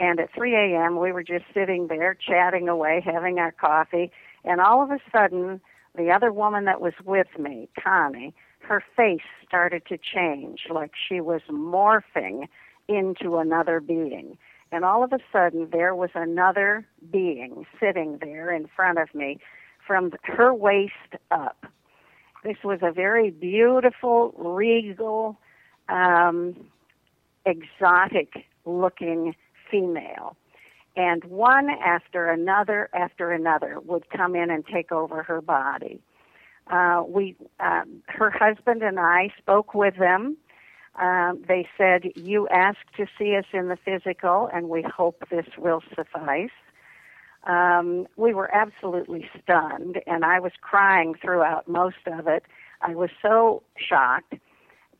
And 0.00 0.18
at 0.20 0.34
3 0.34 0.54
a.m., 0.54 0.98
we 0.98 1.12
were 1.12 1.22
just 1.22 1.44
sitting 1.54 1.86
there 1.88 2.14
chatting 2.14 2.68
away, 2.68 3.02
having 3.04 3.38
our 3.38 3.52
coffee. 3.52 4.10
And 4.44 4.60
all 4.60 4.82
of 4.82 4.90
a 4.90 4.98
sudden, 5.12 5.60
the 5.96 6.10
other 6.10 6.32
woman 6.32 6.64
that 6.64 6.80
was 6.80 6.94
with 7.04 7.38
me, 7.38 7.68
Connie, 7.82 8.34
her 8.58 8.82
face 8.96 9.22
started 9.46 9.86
to 9.86 9.98
change 9.98 10.62
like 10.70 10.92
she 11.08 11.20
was 11.20 11.42
morphing 11.48 12.48
into 12.88 13.36
another 13.36 13.80
being. 13.80 14.36
And 14.72 14.84
all 14.84 15.04
of 15.04 15.12
a 15.12 15.18
sudden, 15.32 15.68
there 15.70 15.94
was 15.94 16.10
another 16.14 16.86
being 17.12 17.64
sitting 17.78 18.18
there 18.20 18.50
in 18.50 18.66
front 18.74 18.98
of 18.98 19.14
me 19.14 19.38
from 19.86 20.12
her 20.24 20.52
waist 20.52 20.92
up. 21.30 21.66
This 22.42 22.56
was 22.64 22.80
a 22.82 22.90
very 22.90 23.30
beautiful, 23.30 24.34
regal, 24.36 25.38
um, 25.88 26.56
exotic 27.46 28.46
looking 28.64 29.34
female. 29.70 30.36
And 30.96 31.24
one 31.24 31.70
after 31.70 32.30
another 32.30 32.88
after 32.94 33.32
another 33.32 33.80
would 33.80 34.08
come 34.10 34.36
in 34.36 34.50
and 34.50 34.64
take 34.66 34.92
over 34.92 35.22
her 35.24 35.40
body. 35.40 36.00
Uh, 36.68 37.02
we, 37.06 37.36
um, 37.60 38.02
her 38.06 38.30
husband 38.30 38.82
and 38.82 38.98
I 38.98 39.32
spoke 39.38 39.74
with 39.74 39.96
them. 39.98 40.36
Um, 41.00 41.42
they 41.46 41.68
said, 41.76 42.04
You 42.14 42.48
asked 42.48 42.94
to 42.96 43.06
see 43.18 43.36
us 43.36 43.44
in 43.52 43.68
the 43.68 43.76
physical, 43.76 44.48
and 44.52 44.68
we 44.68 44.82
hope 44.82 45.24
this 45.30 45.46
will 45.58 45.82
suffice. 45.94 46.50
Um, 47.46 48.06
we 48.16 48.32
were 48.32 48.54
absolutely 48.54 49.28
stunned, 49.42 50.00
and 50.06 50.24
I 50.24 50.40
was 50.40 50.52
crying 50.60 51.14
throughout 51.20 51.68
most 51.68 52.06
of 52.06 52.26
it. 52.26 52.44
I 52.80 52.94
was 52.94 53.10
so 53.20 53.62
shocked. 53.76 54.34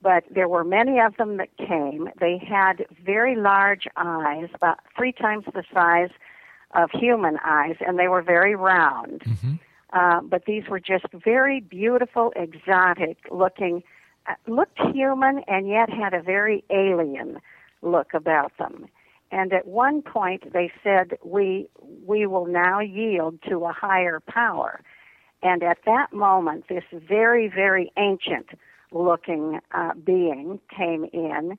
But 0.05 0.25
there 0.31 0.49
were 0.49 0.64
many 0.64 1.01
of 1.01 1.17
them 1.17 1.38
that 1.38 1.57
came. 1.57 2.11
They 2.21 2.37
had 2.37 2.87
very 3.05 3.37
large 3.37 3.88
eyes, 3.97 4.51
about 4.55 4.79
three 4.97 5.12
times 5.12 5.47
the 5.47 5.64
size 5.73 6.11
of 6.73 6.90
human 6.93 7.38
eyes, 7.43 7.77
and 7.81 7.99
they 7.99 8.09
were 8.09 8.23
very 8.23 8.55
round. 8.55 9.23
Uh, 9.95 10.21
but 10.21 10.45
these 10.45 10.64
were 10.69 10.81
just 10.81 11.07
very 11.12 11.61
beautiful, 11.61 12.33
exotic 12.35 13.17
looking, 13.31 13.83
uh, 14.29 14.35
looked 14.49 14.79
human 14.93 15.43
and 15.47 15.69
yet 15.69 15.88
had 15.88 16.12
a 16.12 16.21
very 16.21 16.64
alien 16.69 17.38
look 17.81 18.12
about 18.12 18.53
them. 18.59 18.87
And 19.31 19.53
at 19.53 19.67
one 19.67 20.03
point 20.03 20.53
they 20.53 20.73
said, 20.83 21.17
we, 21.25 21.69
we 22.05 22.27
will 22.27 22.47
now 22.47 22.81
yield 22.81 23.38
to 23.49 23.64
a 23.67 23.73
higher 23.73 24.21
power. 24.21 24.81
And 25.43 25.62
at 25.62 25.79
that 25.87 26.12
moment, 26.12 26.64
this 26.69 26.85
very, 26.93 27.49
very 27.49 27.93
ancient 27.97 28.49
looking 28.92 29.61
uh, 29.73 29.94
being 29.94 30.61
came 30.75 31.05
in. 31.12 31.59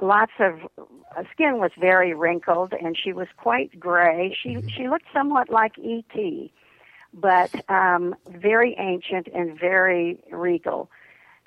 Lots 0.00 0.32
of 0.40 0.60
uh, 0.78 1.22
skin 1.32 1.58
was 1.58 1.70
very 1.78 2.14
wrinkled, 2.14 2.72
and 2.72 2.96
she 2.98 3.12
was 3.12 3.28
quite 3.36 3.78
gray. 3.78 4.36
She 4.40 4.58
she 4.76 4.88
looked 4.88 5.06
somewhat 5.12 5.50
like 5.50 5.78
E.T., 5.78 6.52
but 7.12 7.50
um, 7.68 8.14
very 8.28 8.74
ancient 8.78 9.28
and 9.32 9.58
very 9.58 10.18
regal. 10.32 10.90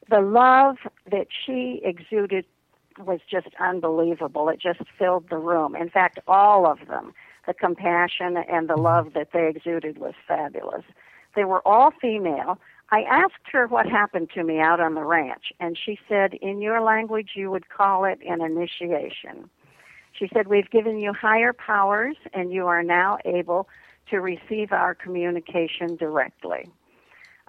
The 0.10 0.21
love 0.21 0.77
that 1.12 1.27
she 1.45 1.82
exuded 1.84 2.45
was 2.97 3.19
just 3.30 3.49
unbelievable. 3.60 4.49
It 4.49 4.60
just 4.60 4.82
filled 4.97 5.30
the 5.30 5.38
room. 5.38 5.75
In 5.75 5.89
fact, 5.89 6.19
all 6.27 6.65
of 6.65 6.88
them, 6.88 7.13
the 7.45 7.53
compassion 7.53 8.38
and 8.38 8.69
the 8.69 8.77
love 8.77 9.13
that 9.13 9.30
they 9.34 9.47
exuded 9.47 9.97
was 9.97 10.13
fabulous. 10.27 10.84
They 11.36 11.43
were 11.43 11.65
all 11.67 11.91
female. 12.01 12.60
I 12.89 13.02
asked 13.02 13.52
her 13.52 13.67
what 13.67 13.86
happened 13.86 14.30
to 14.34 14.43
me 14.43 14.60
out 14.60 14.80
on 14.80 14.93
the 14.93 15.04
ranch, 15.04 15.52
and 15.60 15.78
she 15.78 16.00
said, 16.08 16.34
In 16.36 16.62
your 16.62 16.82
language, 16.82 17.32
you 17.36 17.52
would 17.52 17.69
call 17.69 18.06
it 18.06 18.19
an 18.26 18.41
initiation. 18.41 19.50
She 20.13 20.30
said, 20.34 20.47
We've 20.47 20.69
given 20.69 20.97
you 20.97 21.13
higher 21.13 21.52
powers, 21.54 22.15
and 22.34 22.52
you 22.52 22.65
are 22.67 22.84
now 22.84 23.17
able 23.26 23.67
to 24.10 24.21
receive 24.21 24.71
our 24.71 24.95
communication 24.95 25.97
directly. 25.97 26.69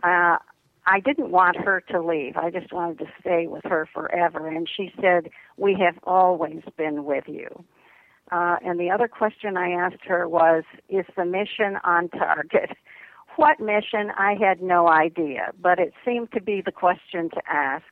Uh, 0.03 0.39
I 0.87 1.01
didn't 1.01 1.31
want 1.31 1.57
her 1.57 1.83
to 1.91 2.01
leave. 2.01 2.37
I 2.37 2.51
just 2.51 2.73
wanted 2.73 2.99
to 2.99 3.07
stay 3.21 3.47
with 3.47 3.65
her 3.65 3.89
forever. 3.93 4.49
And 4.49 4.69
she 4.69 4.93
said, 5.01 5.31
We 5.57 5.75
have 5.75 5.99
always 6.03 6.63
been 6.77 7.05
with 7.05 7.25
you. 7.29 7.65
Uh, 8.33 8.57
and 8.65 8.79
the 8.81 8.91
other 8.91 9.07
question 9.07 9.57
I 9.57 9.71
asked 9.71 10.05
her 10.07 10.29
was, 10.29 10.65
Is 10.89 11.07
the 11.17 11.25
mission 11.25 11.79
on 11.85 12.09
target? 12.09 12.71
what 13.39 13.61
mission? 13.61 14.11
I 14.19 14.35
had 14.35 14.61
no 14.61 14.89
idea, 14.89 15.53
but 15.63 15.79
it 15.79 15.95
seemed 16.05 16.33
to 16.33 16.41
be 16.41 16.61
the 16.61 16.73
question 16.73 17.31
to 17.31 17.41
ask. 17.47 17.85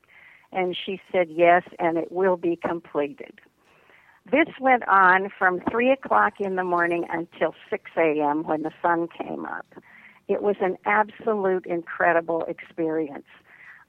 And 0.50 0.76
she 0.76 1.00
said, 1.12 1.28
Yes, 1.30 1.62
and 1.78 1.96
it 1.96 2.10
will 2.10 2.36
be 2.36 2.56
completed. 2.56 3.38
This 4.28 4.48
went 4.60 4.82
on 4.88 5.28
from 5.38 5.60
3 5.70 5.92
o'clock 5.92 6.40
in 6.40 6.56
the 6.56 6.64
morning 6.64 7.06
until 7.08 7.54
6 7.70 7.90
a.m. 7.96 8.42
when 8.42 8.62
the 8.62 8.72
sun 8.82 9.06
came 9.06 9.44
up. 9.44 9.66
It 10.26 10.42
was 10.42 10.56
an 10.60 10.78
absolute 10.84 11.64
incredible 11.64 12.44
experience. 12.48 13.28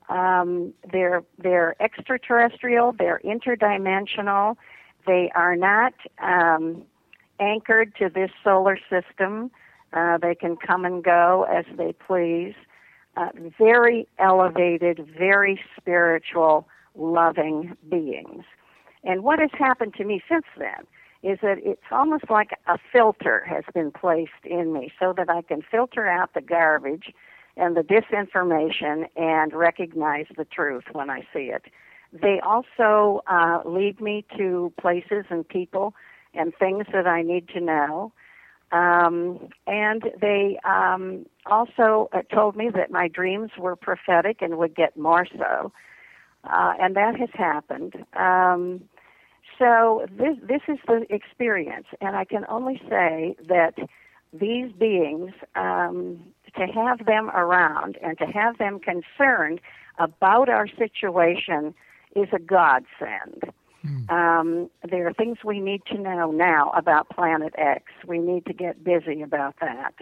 Um, 0.10 0.76
they're 0.92 1.24
they're 1.40 1.76
extraterrestrial. 1.82 2.94
They're 2.98 3.20
interdimensional. 3.26 4.58
They 5.08 5.32
are 5.34 5.56
not 5.56 5.94
um, 6.22 6.84
anchored 7.40 7.96
to 7.96 8.10
this 8.14 8.30
solar 8.44 8.78
system. 8.92 9.50
Uh, 9.94 10.18
they 10.18 10.36
can 10.36 10.58
come 10.58 10.86
and 10.86 11.04
go 11.04 11.46
as 11.52 11.66
they 11.78 11.94
please. 11.94 12.54
Uh, 13.16 13.30
very 13.58 14.08
elevated, 14.20 15.08
very 15.18 15.60
spiritual, 15.76 16.68
loving 16.96 17.76
beings. 17.90 18.44
And 19.04 19.24
what 19.24 19.40
has 19.40 19.50
happened 19.58 19.96
to 19.96 20.04
me 20.04 20.22
since 20.30 20.46
then 20.58 20.86
is 21.24 21.40
that 21.42 21.58
it's 21.64 21.82
almost 21.92 22.30
like 22.30 22.52
a 22.68 22.78
filter 22.92 23.44
has 23.50 23.64
been 23.74 23.92
placed 23.92 24.32
in 24.44 24.72
me 24.74 24.92
so 25.00 25.14
that 25.18 25.30
I 25.30 25.42
can 25.42 25.62
filter 25.62 26.08
out 26.08 26.34
the 26.34 26.42
garbage 26.42 27.14
and 27.56 27.76
the 27.76 27.82
disinformation 27.82 29.08
and 29.16 29.52
recognize 29.54 30.28
the 30.38 30.46
truth 30.46 30.84
when 30.92 31.10
I 31.10 31.22
see 31.34 31.52
it. 31.52 31.66
They 32.14 32.40
also 32.42 33.24
uh, 33.28 33.62
lead 33.66 34.00
me 34.00 34.26
to 34.38 34.72
places 34.80 35.26
and 35.30 35.48
people 35.48 35.94
and 36.34 36.54
things 36.58 36.86
that 36.94 37.08
I 37.08 37.24
need 37.24 37.50
to 37.50 37.60
know. 37.60 38.14
Um, 38.72 39.50
and 39.66 40.04
they 40.20 40.60
um, 40.66 41.26
also 41.46 42.10
uh, 42.12 42.22
told 42.34 42.56
me 42.56 42.70
that 42.76 42.92
my 42.92 43.08
dreams 43.08 43.52
were 43.58 43.76
prophetic 43.76 44.42
and 44.42 44.58
would 44.58 44.76
get 44.76 44.98
more 44.98 45.26
so. 45.26 45.72
Uh, 46.44 46.74
and 46.80 46.96
that 46.96 47.18
has 47.18 47.30
happened. 47.34 48.06
Um, 48.14 48.84
so 49.58 50.06
this 50.12 50.38
this 50.44 50.62
is 50.68 50.78
the 50.86 51.06
experience, 51.10 51.88
and 52.00 52.16
I 52.16 52.26
can 52.26 52.46
only 52.48 52.82
say 52.88 53.36
that 53.48 53.74
these 54.32 54.72
beings, 54.74 55.32
um, 55.56 56.20
to 56.56 56.66
have 56.68 57.06
them 57.06 57.30
around 57.32 57.98
and 58.02 58.18
to 58.20 58.26
have 58.26 58.58
them 58.58 58.80
concerned 58.80 59.60
about 59.98 60.50
our 60.50 60.68
situation 60.68 61.74
is 62.16 62.28
a 62.34 62.40
godsend. 62.40 63.52
Um, 64.10 64.70
there 64.90 65.08
are 65.08 65.14
things 65.14 65.40
we 65.44 65.60
need 65.60 65.82
to 65.88 65.98
know 65.98 66.32
now 66.32 66.72
about 66.72 67.10
Planet 67.10 67.54
X. 67.58 67.84
We 68.06 68.20
need 68.20 68.46
to 68.46 68.54
get 68.54 68.84
busy 68.84 69.22
about 69.22 69.56
that. 69.62 69.96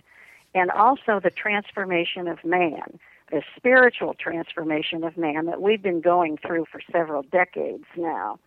And 0.53 0.71
also 0.71 1.19
the 1.21 1.31
transformation 1.31 2.27
of 2.27 2.43
man, 2.43 2.99
the 3.31 3.41
spiritual 3.57 4.13
transformation 4.13 5.03
of 5.03 5.17
man 5.17 5.45
that 5.47 5.61
we've 5.61 5.81
been 5.81 6.01
going 6.01 6.37
through 6.37 6.65
for 6.71 6.79
several 6.91 7.23
decades 7.23 7.85
now. 7.97 8.39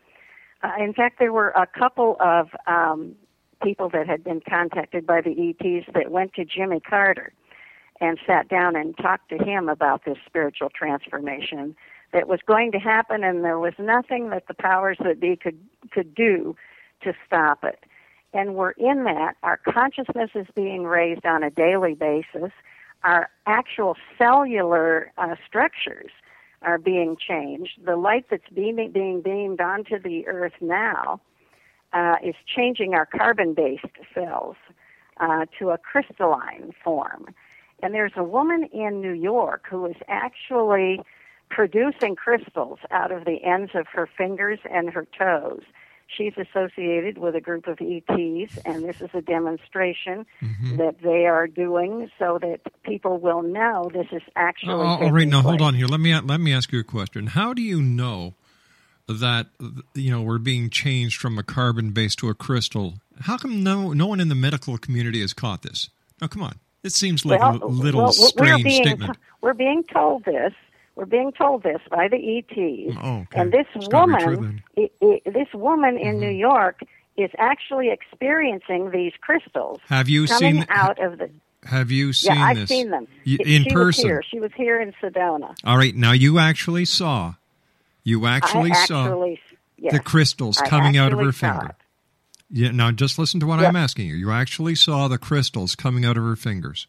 Uh, 0.63 0.73
in 0.81 0.93
fact, 0.93 1.19
there 1.19 1.33
were 1.33 1.51
a 1.51 1.67
couple 1.67 2.17
of 2.21 2.49
um, 2.67 3.15
people 3.63 3.89
that 3.91 4.07
had 4.07 4.25
been 4.25 4.41
contacted 4.41 5.07
by 5.07 5.21
the 5.21 5.31
ETs 5.31 5.87
that 5.95 6.11
went 6.11 6.35
to 6.35 6.45
Jimmy 6.45 6.81
Carter 6.81 7.33
and 8.01 8.19
sat 8.27 8.49
down 8.49 8.77
and 8.77 8.97
talked 8.97 9.29
to 9.31 9.39
him 9.39 9.69
about 9.69 10.05
this 10.05 10.19
spiritual 10.27 10.71
transformation 10.71 11.75
that 12.13 12.29
was 12.29 12.41
going 12.47 12.73
to 12.73 12.79
happen, 12.79 13.23
and 13.23 13.45
there 13.45 13.59
was 13.59 13.75
nothing 13.79 14.31
that 14.31 14.49
the 14.49 14.55
powers 14.55 14.97
that 15.05 15.21
be 15.21 15.37
could 15.37 15.59
could 15.91 16.15
do 16.15 16.57
to 17.03 17.13
stop 17.27 17.65
it. 17.65 17.85
And 18.33 18.55
we're 18.55 18.73
in 18.73 19.05
that. 19.05 19.37
Our 19.43 19.57
consciousness 19.57 20.31
is 20.35 20.47
being 20.55 20.85
raised 20.85 21.25
on 21.25 21.43
a 21.43 21.51
daily 21.51 21.95
basis. 21.95 22.53
Our 23.05 23.31
actual 23.47 23.97
cellular 24.19 25.13
uh, 25.17 25.37
structures 25.47 26.11
are 26.63 26.79
being 26.79 27.17
changed. 27.17 27.85
The 27.85 27.97
light 27.97 28.27
that's 28.31 28.49
beaming, 28.53 28.91
being 28.93 29.23
beamed 29.23 29.61
onto 29.61 29.99
the 29.99 30.27
earth 30.27 30.55
now 30.61 31.21
uh, 31.93 32.17
is 32.23 32.35
changing 32.47 32.95
our 32.95 33.07
carbon 33.07 33.55
based 33.55 33.85
cells 34.13 34.57
uh, 35.21 35.47
to 35.59 35.71
a 35.71 35.79
crystalline 35.79 36.73
form. 36.83 37.35
And 37.83 37.95
there's 37.95 38.13
a 38.17 38.25
woman 38.25 38.65
in 38.73 39.01
New 39.01 39.13
York 39.13 39.67
who 39.71 39.87
is 39.87 39.97
actually 40.09 41.01
producing 41.51 42.17
crystals 42.17 42.79
out 42.91 43.13
of 43.13 43.25
the 43.25 43.43
ends 43.45 43.73
of 43.75 43.87
her 43.89 44.07
fingers 44.07 44.59
and 44.71 44.91
her 44.91 45.07
toes. 45.19 45.63
She's 46.07 46.33
associated 46.39 47.19
with 47.19 47.35
a 47.35 47.41
group 47.41 47.67
of 47.67 47.79
ETs, 47.83 48.59
and 48.65 48.83
this 48.83 49.03
is 49.03 49.11
a 49.13 49.21
demonstration 49.21 50.25
Mm-hmm. 50.43 50.77
that 50.77 51.01
they 51.03 51.27
are 51.27 51.47
doing 51.47 52.11
so 52.19 52.39
that 52.41 52.61
people 52.83 53.19
will 53.19 53.43
know 53.43 53.91
this 53.93 54.07
is 54.11 54.23
actually. 54.35 54.73
Oh, 54.73 54.81
all 54.81 54.99
taking 54.99 55.13
right, 55.13 55.29
now 55.29 55.43
hold 55.43 55.61
on 55.61 55.75
here. 55.75 55.87
Let 55.87 56.01
me 56.01 56.19
let 56.19 56.41
me 56.41 56.53
ask 56.55 56.73
you 56.73 56.81
a 56.81 56.85
question. 56.85 57.29
How 57.29 57.53
do 57.53 57.61
you 57.61 57.83
know 57.83 58.35
that 59.07 59.49
you 59.95 60.11
know 60.11 60.23
we're 60.23 60.39
being 60.39 60.71
changed 60.71 61.21
from 61.21 61.39
a 61.39 61.43
carbon 61.43 61.91
base 61.91 62.15
to 62.17 62.29
a 62.31 62.35
crystal? 62.35 62.95
How 63.21 63.37
come 63.37 63.63
no 63.63 63.93
no 63.93 64.07
one 64.07 64.19
in 64.21 64.29
the 64.29 64.35
medical 64.35 64.79
community 64.79 65.21
has 65.21 65.33
caught 65.35 65.63
this? 65.63 65.91
Now, 66.21 66.29
come 66.29 66.43
on. 66.43 66.59
It 66.83 66.93
seems 66.93 67.25
like 67.25 67.41
well, 67.41 67.59
a 67.63 67.67
little 67.67 68.03
well, 68.03 68.13
strange 68.13 68.65
we're 68.65 68.65
being, 68.65 68.83
statement. 68.83 69.19
We're 69.41 69.55
being 69.55 69.85
told 69.85 70.25
this. 70.25 70.53
We're 70.99 71.05
being 71.07 71.31
told 71.31 71.63
this 71.63 71.79
by 71.93 72.09
the 72.09 72.17
ETs. 72.17 72.97
Oh, 73.01 73.19
okay. 73.21 73.41
And 73.41 73.53
this 73.53 73.67
It's 73.77 73.87
gotta 73.87 74.17
be 74.17 74.23
true 74.25 74.35
woman, 74.37 74.63
then. 74.77 74.89
Mm-hmm. 74.91 75.07
i 75.07 75.15
i 75.29 75.31
this 75.31 75.49
woman 75.55 75.97
in 75.97 76.19
New 76.19 76.29
York 76.29 76.81
is 77.17 77.31
actually 77.39 77.91
experiencing 77.91 78.91
these 78.91 79.13
crystals 79.21 79.79
Have 79.89 80.09
you 80.09 80.27
coming 80.27 80.55
seen- 80.63 80.67
out 80.69 80.99
of 81.03 81.19
the. 81.19 81.31
Have 81.65 81.91
you 81.93 82.13
seen 82.13 82.35
yeah, 82.37 82.45
I've 82.45 82.57
this 82.57 82.69
seen 82.69 82.91
them 82.91 83.07
Y- 83.27 83.37
in 83.45 83.63
she 83.65 83.71
person? 83.71 84.03
Was 84.05 84.11
here. 84.11 84.23
She 84.29 84.41
was 84.41 84.51
here 84.57 84.81
in 84.81 84.93
Sedona. 85.01 85.55
All 85.65 85.77
right, 85.77 85.95
now 85.95 86.13
you 86.13 86.39
actually 86.41 86.85
saw, 86.85 87.35
you 88.05 88.27
actually, 88.27 88.71
I 88.73 88.87
saw 88.87 89.25
yes, 89.77 89.93
the 89.93 89.99
crystals 90.01 90.59
I 90.59 90.69
coming 90.69 90.97
out 90.97 91.13
of 91.13 91.19
her 91.21 91.33
finger. 91.33 91.67
it. 91.71 91.75
Yeah, 92.51 92.71
now 92.71 92.91
just 92.93 93.19
listen 93.19 93.39
to 93.41 93.47
what 93.47 93.61
Yep. 93.61 93.69
I'm 93.69 93.77
asking 93.77 94.07
you. 94.09 94.15
You 94.15 94.31
actually 94.33 94.75
saw 94.75 95.07
the 95.09 95.19
crystals 95.19 95.75
coming 95.77 96.05
out 96.05 96.17
of 96.17 96.25
her 96.25 96.37
fingers. 96.37 96.87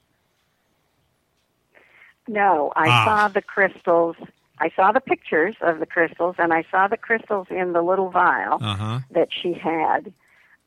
No, 2.30 2.72
I 2.76 2.88
Ah. 2.88 3.06
saw 3.06 3.28
the 3.28 3.42
crystals. 3.42 4.16
I 4.60 4.70
saw 4.76 4.92
the 4.92 5.00
pictures 5.02 5.56
of 5.62 5.80
the 5.80 5.86
crystals, 5.86 6.36
and 6.38 6.54
I 6.54 6.64
saw 6.70 6.88
the 6.88 6.98
crystals 6.98 7.48
in 7.50 7.74
the 7.74 7.82
little 7.82 8.10
vial 8.10 8.60
Uh 8.62 8.76
huh. 8.76 9.00
that 9.12 9.30
she 9.32 9.54
had. 9.54 10.14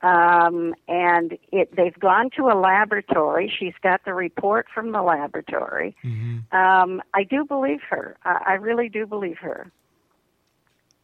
Um, 0.02 0.74
and 0.88 1.38
it, 1.52 1.76
they've 1.76 1.96
gone 1.98 2.30
to 2.36 2.48
a 2.48 2.56
laboratory. 2.58 3.48
She's 3.56 3.74
got 3.82 4.04
the 4.04 4.12
report 4.14 4.66
from 4.74 4.90
the 4.90 5.00
laboratory. 5.02 5.94
Mm-hmm. 6.02 6.56
Um, 6.56 7.00
I 7.14 7.22
do 7.22 7.44
believe 7.44 7.82
her. 7.90 8.16
I, 8.24 8.42
I 8.48 8.52
really 8.54 8.88
do 8.88 9.06
believe 9.06 9.38
her. 9.38 9.70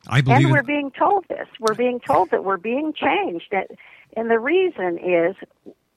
I 0.08 0.20
believe. 0.20 0.38
and 0.46 0.50
we're 0.50 0.60
it- 0.60 0.66
being 0.66 0.90
told 0.90 1.26
this. 1.28 1.46
We're 1.60 1.74
being 1.76 2.00
told 2.00 2.30
that 2.32 2.42
we're 2.42 2.56
being 2.56 2.92
changed. 2.92 3.54
And 4.16 4.28
the 4.30 4.40
reason 4.40 4.98
is 4.98 5.36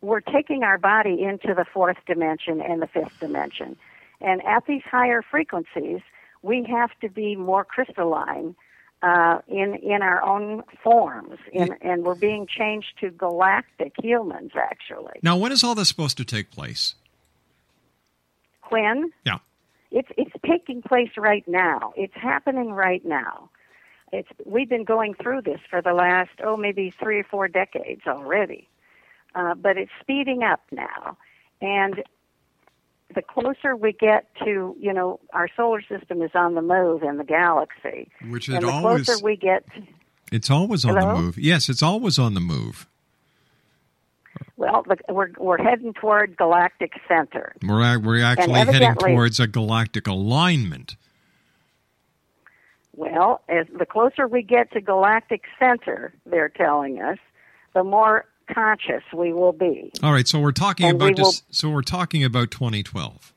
we're 0.01 0.19
taking 0.21 0.61
our 0.63 0.77
body 0.77 1.23
into 1.23 1.55
the 1.55 1.65
fourth 1.65 1.97
dimension 2.05 2.61
and 2.61 2.81
the 2.83 2.87
fifth 2.87 3.19
dimension. 3.19 3.77
And 4.21 4.43
at 4.45 4.65
these 4.67 4.83
higher 4.83 5.21
frequencies, 5.21 6.01
we 6.41 6.63
have 6.69 6.91
to 7.01 7.09
be 7.09 7.35
more 7.35 7.65
crystalline 7.65 8.55
uh, 9.01 9.39
in 9.47 9.75
in 9.75 10.01
our 10.03 10.21
own 10.23 10.63
forms, 10.83 11.39
in, 11.51 11.75
and 11.81 12.03
we're 12.03 12.13
being 12.13 12.45
changed 12.45 12.93
to 12.99 13.09
galactic 13.09 13.93
humans. 14.01 14.51
Actually, 14.55 15.19
now, 15.23 15.37
when 15.37 15.51
is 15.51 15.63
all 15.63 15.73
this 15.73 15.89
supposed 15.89 16.17
to 16.17 16.25
take 16.25 16.51
place? 16.51 16.95
when 18.71 19.11
Yeah. 19.25 19.39
it's 19.91 20.09
it's 20.17 20.31
taking 20.45 20.81
place 20.81 21.11
right 21.17 21.47
now. 21.47 21.93
It's 21.95 22.15
happening 22.15 22.71
right 22.71 23.05
now. 23.05 23.49
It's 24.11 24.29
we've 24.45 24.69
been 24.69 24.83
going 24.83 25.13
through 25.13 25.41
this 25.43 25.59
for 25.69 25.81
the 25.81 25.93
last 25.93 26.31
oh 26.43 26.57
maybe 26.57 26.89
three 26.91 27.19
or 27.19 27.23
four 27.23 27.47
decades 27.47 28.01
already, 28.07 28.67
uh, 29.35 29.55
but 29.55 29.77
it's 29.77 29.91
speeding 29.99 30.43
up 30.43 30.61
now, 30.71 31.17
and 31.61 32.03
the 33.15 33.21
closer 33.21 33.75
we 33.75 33.93
get 33.93 34.27
to 34.43 34.75
you 34.79 34.93
know 34.93 35.19
our 35.33 35.47
solar 35.55 35.81
system 35.81 36.21
is 36.21 36.31
on 36.35 36.55
the 36.55 36.61
move 36.61 37.03
in 37.03 37.17
the 37.17 37.23
galaxy, 37.23 38.09
Which 38.29 38.47
and 38.47 38.57
it 38.57 38.61
the 38.61 38.69
always. 38.71 39.05
closer 39.05 39.23
we 39.23 39.35
get, 39.35 39.65
It's 40.31 40.49
always 40.49 40.85
on 40.85 40.95
Hello? 40.97 41.15
the 41.15 41.21
move. 41.21 41.37
Yes, 41.37 41.69
it's 41.69 41.83
always 41.83 42.17
on 42.19 42.33
the 42.33 42.39
move. 42.39 42.87
well, 44.57 44.83
the, 44.87 44.97
we're 45.13 45.29
we're 45.37 45.61
heading 45.61 45.93
toward 45.93 46.37
galactic 46.37 46.93
center. 47.07 47.53
We're 47.63 47.99
we're 47.99 48.23
actually 48.23 48.59
heading 48.59 48.95
towards 48.95 49.39
a 49.39 49.47
galactic 49.47 50.07
alignment. 50.07 50.95
Well, 52.95 53.41
as 53.47 53.67
the 53.77 53.85
closer 53.85 54.27
we 54.27 54.41
get 54.43 54.71
to 54.73 54.81
galactic 54.81 55.43
center, 55.57 56.13
they're 56.25 56.49
telling 56.49 57.01
us, 57.01 57.17
the 57.73 57.83
more 57.83 58.25
conscious 58.53 59.03
we 59.13 59.33
will 59.33 59.53
be. 59.53 59.91
All 60.03 60.11
right, 60.13 60.27
so 60.27 60.39
we're 60.39 60.51
talking 60.51 60.87
And 60.87 60.99
we 60.99 61.07
about 61.11 61.19
will- 61.19 61.33
so 61.51 61.69
we're 61.69 61.81
talking 61.81 62.23
about 62.23 62.51
2012. 62.51 63.33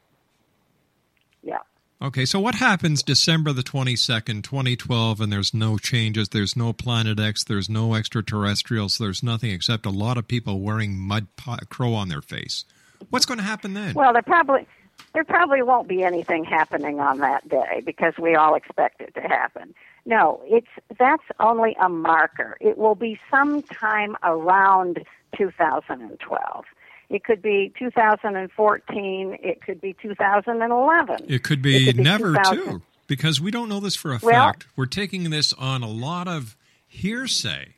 Yeah. 1.43 1.59
Okay, 2.03 2.25
so 2.25 2.39
what 2.41 2.57
happens 2.57 3.03
December 3.03 3.53
the 3.53 3.63
22nd, 3.63 4.43
2012, 4.45 5.21
and 5.21 5.33
there's 5.33 5.55
no 5.55 5.79
changes, 5.79 6.29
there's 6.31 6.57
no 6.57 6.73
Planet 6.73 7.19
X, 7.19 7.45
there's 7.45 7.69
no 7.71 7.95
extraterrestrials, 7.95 8.99
there's 8.99 9.23
nothing 9.23 9.51
except 9.51 9.87
a 9.87 9.91
lot 9.91 10.19
of 10.19 10.29
people 10.29 10.61
wearing 10.61 10.99
mud 10.99 11.27
po- 11.37 11.57
crow 11.71 11.95
on 11.95 12.09
their 12.09 12.21
face? 12.23 12.65
What's 13.11 13.27
going 13.27 13.39
to 13.39 13.45
happen 13.45 13.75
then? 13.75 13.95
Well, 13.95 14.13
there 14.13 14.23
probably 14.23 14.67
there 15.13 15.25
probably 15.25 15.63
won't 15.63 15.89
be 15.89 16.03
anything 16.03 16.45
happening 16.45 17.01
on 17.01 17.19
that 17.19 17.49
day 17.49 17.83
because 17.85 18.15
we 18.19 18.35
all 18.35 18.55
expect 18.55 19.01
it 19.01 19.15
to 19.15 19.21
happen. 19.21 19.75
No, 20.07 20.43
it's 20.45 20.67
that's 20.99 21.23
only 21.41 21.77
a 21.81 21.89
marker. 21.89 22.57
It 22.61 22.77
will 22.77 22.95
be 22.95 23.19
sometime 23.31 24.17
around 24.23 25.03
2012. 25.37 26.65
It 27.11 27.25
could 27.25 27.41
be 27.43 27.73
2014. 27.79 29.39
It 29.43 29.63
could 29.63 29.81
be 29.81 29.95
2011. 30.03 31.17
It 31.29 31.43
could 31.43 31.63
be, 31.63 31.77
It 31.77 31.87
could 31.87 31.97
be 31.99 32.03
never, 32.03 32.33
2000. 32.35 32.57
too, 32.65 32.83
because 33.07 33.41
we 33.41 33.51
don't 33.51 33.69
know 33.69 33.81
this 33.81 33.97
for 33.97 34.13
a 34.13 34.19
Well- 34.23 34.33
fact. 34.53 34.67
We're 34.77 34.87
taking 34.87 35.31
this 35.31 35.53
on 35.55 35.83
a 35.83 35.89
lot 35.89 36.29
of 36.29 36.57
hearsay. 36.87 37.75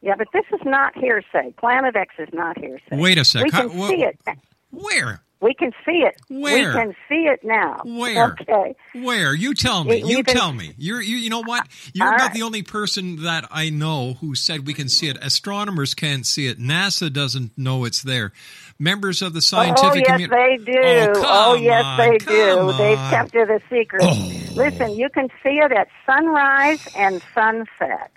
Yeah, 0.00 0.14
but 0.16 0.28
this 0.32 0.44
is 0.52 0.60
not 0.64 0.96
hearsay. 0.96 1.52
Planet 1.58 1.94
X 1.94 2.14
is 2.18 2.28
not 2.32 2.58
hearsay. 2.58 2.98
Wait 2.98 3.18
a 3.18 3.24
sec. 3.24 3.44
We 3.44 3.50
How- 3.50 3.68
can 3.68 3.88
see 3.88 4.02
it. 4.04 4.18
Where? 4.70 5.20
We 5.42 5.54
can 5.54 5.72
see 5.84 6.04
it. 6.06 6.14
Where? 6.30 6.68
We 6.68 6.72
can 6.72 6.94
see 7.08 7.24
it 7.26 7.40
now. 7.42 7.80
Where? 7.84 8.36
Okay. 8.40 8.76
Where? 8.94 9.34
You 9.34 9.54
tell 9.54 9.82
me. 9.82 9.96
You- 9.98 10.06
You, 10.18 10.22
can- 10.22 10.36
tell 10.36 10.52
me. 10.52 10.72
You're 10.78 11.02
you, 11.02 11.16
you 11.16 11.30
know 11.30 11.42
what? 11.42 11.66
You're 11.92 12.08
not 12.08 12.20
right. 12.20 12.32
the 12.32 12.42
only 12.42 12.62
person 12.62 13.22
that 13.24 13.48
I 13.50 13.68
know 13.68 14.14
who 14.20 14.34
said 14.36 14.66
we 14.68 14.72
can 14.72 14.88
see 14.88 15.08
it. 15.08 15.18
Astronomers 15.20 15.94
can't 15.94 16.24
see 16.24 16.46
it. 16.46 16.60
NASA 16.60 17.12
doesn't 17.12 17.58
know 17.58 17.84
it's 17.84 18.02
there. 18.02 18.32
Members 18.78 19.20
of 19.20 19.32
the 19.32 19.38
oh, 19.38 19.40
scientific 19.40 20.04
community. 20.04 20.32
Oh 20.32 20.38
yes, 20.38 20.60
community. 20.64 20.64
they 20.64 20.72
do. 21.12 21.20
Oh, 21.24 21.52
Oh, 21.52 21.54
yes, 21.54 21.84
on, 21.84 21.98
they 21.98 22.18
do. 22.18 22.72
They've. 22.78 22.98
Oh. 22.98 23.10
kept 23.10 23.34
it 23.34 23.50
a 23.50 23.60
secret. 23.68 24.02
Oh. 24.04 24.52
Listen, 24.54 24.94
you 24.94 25.08
can 25.08 25.28
see 25.42 25.58
it 25.58 25.72
at 25.72 25.88
sunrise 26.06 26.86
and 26.96 27.20
sunset, 27.34 28.12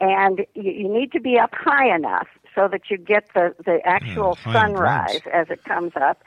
and 0.00 0.38
you, 0.54 0.70
you 0.72 0.88
need 0.88 1.12
to 1.12 1.20
be 1.20 1.38
up 1.38 1.50
high 1.54 1.94
enough 1.94 2.28
so 2.54 2.68
that 2.68 2.90
you 2.90 2.96
get 2.96 3.28
the 3.34 3.54
the 3.64 3.80
actual 3.86 4.36
sunrise 4.52 5.20
as 5.32 5.48
it 5.50 5.64
comes 5.64 5.92
up. 6.00 6.22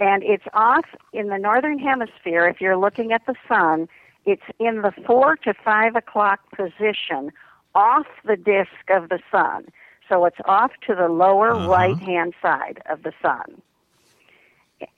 And 0.00 0.22
it's 0.22 0.44
off 0.54 0.84
in 1.12 1.28
the 1.28 1.38
northern 1.38 1.78
hemisphere. 1.78 2.46
If 2.46 2.60
you're 2.60 2.76
looking 2.76 3.12
at 3.12 3.26
the 3.26 3.34
sun, 3.48 3.88
it's 4.26 4.42
in 4.60 4.82
the 4.82 4.92
four 5.06 5.36
to 5.38 5.54
five 5.54 5.96
o'clock 5.96 6.40
position 6.54 7.32
off 7.74 8.06
the 8.24 8.36
disk 8.36 8.70
of 8.90 9.08
the 9.08 9.18
sun. 9.30 9.66
So 10.08 10.24
it's 10.24 10.38
off 10.46 10.72
to 10.86 10.94
the 10.94 11.08
lower 11.08 11.50
Uh-huh. 11.52 11.68
right 11.68 11.98
hand 11.98 12.34
side 12.40 12.80
of 12.88 13.02
the 13.02 13.12
sun 13.20 13.60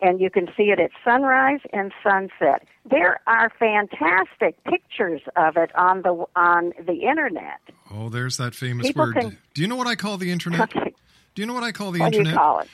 and 0.00 0.20
you 0.20 0.30
can 0.30 0.46
see 0.56 0.64
it 0.64 0.78
at 0.78 0.90
sunrise 1.04 1.60
and 1.72 1.92
sunset. 2.02 2.66
There 2.90 3.20
are 3.26 3.50
fantastic 3.58 4.62
pictures 4.64 5.22
of 5.36 5.56
it 5.56 5.74
on 5.76 6.02
the 6.02 6.24
on 6.36 6.72
the 6.86 7.02
internet. 7.08 7.60
Oh, 7.90 8.08
there's 8.08 8.36
that 8.36 8.54
famous 8.54 8.86
People 8.88 9.06
word. 9.06 9.14
can- 9.16 9.38
Do 9.54 9.62
you 9.62 9.68
know 9.68 9.76
what 9.76 9.86
I 9.86 9.94
call 9.96 10.16
the 10.18 10.30
internet? 10.30 10.60
Okay. 10.74 10.94
Do 11.34 11.42
you 11.42 11.46
know 11.46 11.54
what 11.54 11.62
I 11.64 11.72
call 11.72 11.92
the 11.92 12.00
What 12.00 12.12
do 12.12 12.18
internet? 12.18 12.32
you 12.34 12.38
call 12.38 12.58
it? 12.60 12.68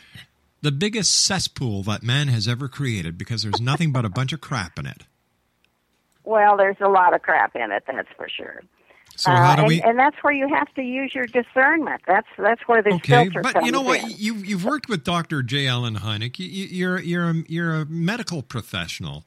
The 0.63 0.73
biggest 0.73 1.25
cesspool 1.27 1.83
that 1.85 2.03
man 2.03 2.29
has 2.29 2.49
ever 2.49 2.67
created 2.69 3.17
because 3.19 3.43
there's 3.43 3.61
nothing 3.61 3.93
but 3.93 4.05
a 4.05 4.09
bunch 4.09 4.33
of 4.33 4.41
crap 4.41 4.79
in 4.79 4.87
it. 4.87 5.05
Well, 6.25 6.57
there's 6.57 6.81
a 6.81 6.89
lot 6.89 7.15
of 7.15 7.23
crap 7.23 7.55
in 7.55 7.71
it, 7.71 7.85
that's 7.87 8.09
for 8.17 8.29
sure. 8.29 8.63
So 9.17 9.31
Uh, 9.33 9.37
how 9.37 9.57
do 9.57 9.63
and, 9.63 9.69
we? 9.69 9.83
and 9.83 9.99
that's 9.99 10.17
where 10.23 10.33
you 10.33 10.49
have 10.55 10.73
to 10.75 10.83
use 10.83 11.13
your 11.15 11.27
discernment. 11.27 12.03
That's 12.07 12.27
that's 12.39 12.61
where 12.67 12.83
this 12.83 12.95
Okay, 12.95 13.25
filter 13.25 13.41
but 13.43 13.65
you 13.65 13.73
know 13.73 13.83
what? 13.83 14.03
in. 14.03 14.11
You 14.17 14.35
you've 14.37 14.65
worked 14.65 14.89
with 14.89 15.05
Dr. 15.05 15.43
J. 15.43 15.67
Allen 15.67 15.97
Hynek. 15.97 16.39
You, 16.39 16.47
you're 16.47 17.01
you're 17.01 17.31
a, 17.31 17.35
you're 17.49 17.75
a 17.75 17.87
medical 17.87 18.43
professional. 18.43 19.25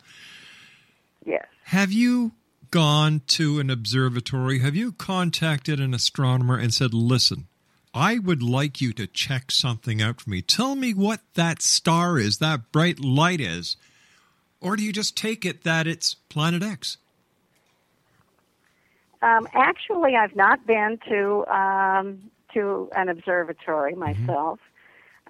Yes. 1.25 1.45
Have 1.65 1.91
you 1.91 2.33
gone 2.71 3.21
to 3.27 3.59
an 3.59 3.69
observatory? 3.69 4.59
Have 4.59 4.75
you 4.75 4.91
contacted 4.91 5.79
an 5.79 5.93
astronomer 5.93 6.57
and 6.57 6.73
said, 6.73 6.93
"Listen, 6.93 7.47
I 7.93 8.19
would 8.19 8.43
like 8.43 8.79
you 8.81 8.93
to 8.93 9.07
check 9.07 9.51
something 9.51 10.01
out 10.01 10.21
for 10.21 10.29
me. 10.29 10.41
Tell 10.41 10.75
me 10.75 10.93
what 10.93 11.21
that 11.33 11.61
star 11.61 12.17
is, 12.19 12.37
that 12.37 12.71
bright 12.71 12.99
light 12.99 13.41
is." 13.41 13.75
Or 14.61 14.75
do 14.75 14.83
you 14.83 14.91
just 14.91 15.15
take 15.15 15.45
it 15.45 15.63
that 15.63 15.87
it's 15.87 16.15
Planet 16.15 16.61
X? 16.61 16.97
Um, 19.21 19.47
actually, 19.53 20.15
I've 20.15 20.35
not 20.35 20.65
been 20.65 20.97
to 21.09 21.45
um, 21.47 22.19
to 22.53 22.89
an 22.95 23.09
observatory 23.09 23.93
Mm-hmm. 23.93 24.25
myself, 24.25 24.59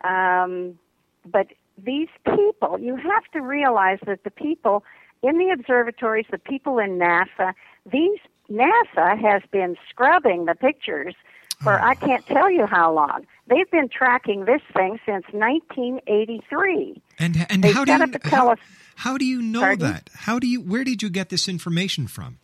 um, 0.04 0.78
but 1.26 1.48
these 1.78 2.10
people, 2.26 2.80
you 2.80 2.96
have 2.96 3.24
to 3.34 3.42
realize 3.42 4.00
that 4.06 4.24
the 4.24 4.32
people 4.32 4.84
in 5.24 5.38
the 5.38 5.50
observatories, 5.54 6.26
the 6.32 6.38
people 6.38 6.80
in 6.80 6.98
NASA, 7.00 7.54
these 7.92 8.20
NASA 8.50 9.20
has 9.20 9.42
been 9.52 9.76
scrubbing 9.90 10.46
the 10.46 10.56
pictures 10.56 11.16
for 11.64 11.82
I 11.82 11.94
can't 11.96 12.26
tell 12.26 12.50
you 12.50 12.66
how 12.66 12.94
long. 12.94 13.26
They've 13.48 13.70
been 13.70 13.90
tracking 13.90 14.46
this 14.46 14.62
thing 14.74 15.00
since 15.06 15.26
1983. 15.32 17.02
And 17.18 17.46
and 17.50 17.64
They 17.64 17.72
how 17.74 17.84
do 17.86 17.92
you 17.92 18.14
how, 18.24 18.56
how 18.96 19.18
do 19.18 19.26
you 19.26 19.42
know 19.42 19.60
Pardon? 19.62 19.92
that? 19.92 20.10
How 20.14 20.40
do 20.40 20.48
you 20.48 20.62
where 20.62 20.84
did 20.84 21.02
you 21.04 21.10
get 21.10 21.30
this 21.30 21.48
information 21.48 22.08
from? 22.08 22.40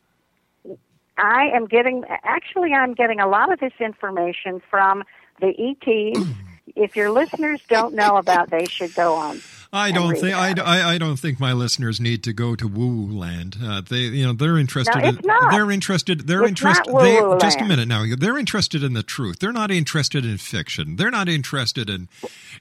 I 1.18 1.50
am 1.54 1.66
getting, 1.66 2.04
actually, 2.24 2.74
I'm 2.74 2.94
getting 2.94 3.20
a 3.20 3.28
lot 3.28 3.52
of 3.52 3.60
this 3.60 3.74
information 3.80 4.62
from 4.70 5.04
the 5.40 5.48
ETs. 5.48 6.28
if 6.76 6.96
your 6.96 7.10
listeners 7.12 7.62
don't 7.70 7.94
know 7.94 8.18
about, 8.18 8.50
they 8.50 8.66
should 8.66 8.94
go 8.96 9.16
on. 9.16 9.42
I 9.74 9.92
don't 9.92 10.16
think 10.16 10.34
I. 10.34 10.54
I, 10.62 10.94
I 10.94 10.98
don't 10.98 11.18
think 11.18 11.38
my 11.38 11.52
listeners 11.52 12.00
need 12.00 12.24
to 12.24 12.34
go 12.34 12.56
to 12.56 12.66
woo 12.66 12.88
woo 12.88 13.20
land. 13.20 13.58
Uh, 13.62 13.82
they 13.82 14.04
you 14.04 14.26
know 14.26 14.32
they're 14.32 14.58
interested. 14.58 14.96
No, 14.96 15.10
in, 15.10 15.16
it's 15.18 15.26
not. 15.28 15.52
They're 15.52 15.70
interested. 15.70 16.28
They're 16.28 16.44
It's 16.44 16.50
interested. 16.50 16.94
not 16.94 17.02
They, 17.02 17.46
just 17.46 17.60
a 17.60 17.66
minute 17.66 17.88
now. 17.90 18.06
They're 18.18 18.38
interested 18.38 18.84
in 18.84 18.94
the 18.94 19.04
truth. 19.04 19.40
They're 19.40 19.52
not 19.52 19.72
interested 19.72 20.24
in 20.24 20.38
fiction. 20.38 20.96
They're 20.96 21.12
not 21.12 21.28
interested 21.28 21.90
in. 21.90 22.08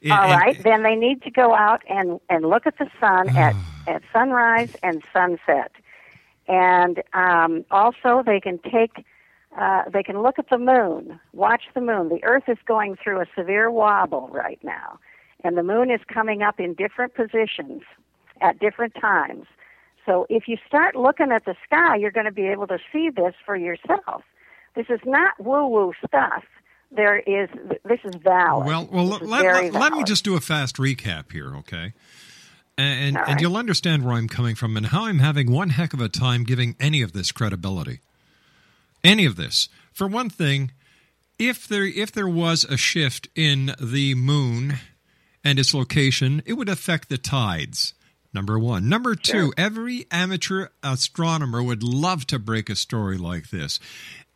in 0.03 0.11
All 0.11 0.49
in- 0.49 0.63
then 0.63 0.83
they 0.83 0.97
need 0.97 1.23
to 1.23 1.31
go 1.31 1.55
out 1.55 1.83
and, 1.89 2.19
and 2.29 2.45
look 2.47 2.67
at 2.67 2.79
the 2.79 2.91
sun 2.99 3.29
at, 3.37 3.55
at 3.87 4.03
sunrise 4.13 4.75
and 4.83 5.01
sunset. 5.13 5.71
And 6.47 7.03
um, 7.15 7.65
also, 7.71 8.23
they 8.25 8.41
can 8.41 8.59
take, 8.59 9.05
uh, 9.59 9.83
they 9.93 10.03
can 10.03 10.23
look 10.23 10.39
at 10.39 10.51
the 10.51 10.59
moon, 10.59 11.19
watch 11.33 11.63
the 11.75 11.81
moon. 11.81 12.09
The 12.11 12.23
Earth 12.23 12.45
is 12.49 12.59
going 12.67 12.97
through 13.03 13.21
a 13.21 13.27
severe 13.37 13.71
wobble 13.71 14.29
right 14.33 14.59
now, 14.63 14.99
and 15.43 15.57
the 15.57 15.63
moon 15.63 15.91
is 15.91 16.01
coming 16.13 16.43
up 16.43 16.61
in 16.61 16.75
different 16.75 17.15
positions 17.15 17.83
at 18.41 18.59
different 18.59 18.95
times. 19.01 19.47
So 20.05 20.27
if 20.29 20.49
you 20.49 20.59
start 20.67 20.97
looking 20.97 21.33
at 21.33 21.47
the 21.47 21.55
sky, 21.65 21.97
you're 21.97 22.11
going 22.11 22.27
to 22.27 22.33
be 22.33 22.47
able 22.47 22.67
to 22.67 22.79
see 22.93 23.09
this 23.09 23.35
for 23.47 23.57
yourself. 23.57 24.23
This 24.75 24.87
is 24.91 25.01
not 25.07 25.33
woo-woo 25.39 25.93
stuff. 26.07 26.45
There 26.95 27.19
is, 27.21 27.49
this 27.85 28.01
is 28.05 28.15
valid. 28.17 28.67
Well, 28.67 28.89
well, 28.93 29.07
This 29.07 29.23
is 29.23 29.29
let, 29.29 29.45
let, 29.45 29.73
let 29.73 29.93
me 29.93 30.05
just 30.05 30.25
do 30.25 30.37
a 30.37 30.41
fast 30.41 30.77
recap 30.77 31.33
here, 31.33 31.57
okay? 31.57 31.95
And, 32.77 33.17
All 33.17 33.23
and 33.23 33.33
right. 33.35 33.41
you'll 33.41 33.57
understand 33.57 34.05
where 34.05 34.15
I'm 34.15 34.29
coming 34.29 34.55
from 34.55 34.77
and 34.77 34.87
how 34.87 35.05
I'm 35.05 35.21
having 35.21 35.51
one 35.51 35.71
heck 35.71 35.95
of 35.95 36.01
a 36.01 36.09
time 36.09 36.45
giving 36.45 36.75
any 36.81 37.03
of 37.03 37.13
this 37.13 37.31
credibility. 37.31 38.01
Any 39.05 39.27
of 39.27 39.37
this. 39.37 39.69
For 39.93 40.09
one 40.09 40.29
thing, 40.31 40.73
if 41.39 41.69
there 41.69 41.85
if 41.85 42.11
there 42.11 42.29
was 42.29 42.65
a 42.65 42.77
shift 42.77 43.29
in 43.35 43.75
the 43.81 44.15
moon 44.15 44.79
and 45.45 45.59
its 45.59 45.75
location, 45.75 46.43
it 46.47 46.55
would 46.55 46.69
affect 46.69 47.09
the 47.09 47.19
tides. 47.19 47.95
Number 48.33 48.59
one. 48.59 48.89
Number 48.89 49.15
two, 49.15 49.53
every 49.57 50.07
amateur 50.11 50.67
astronomer 50.83 51.63
would 51.63 51.85
love 51.85 52.27
to 52.27 52.39
break 52.41 52.69
a 52.69 52.75
story 52.75 53.17
like 53.17 53.51
this. 53.51 53.79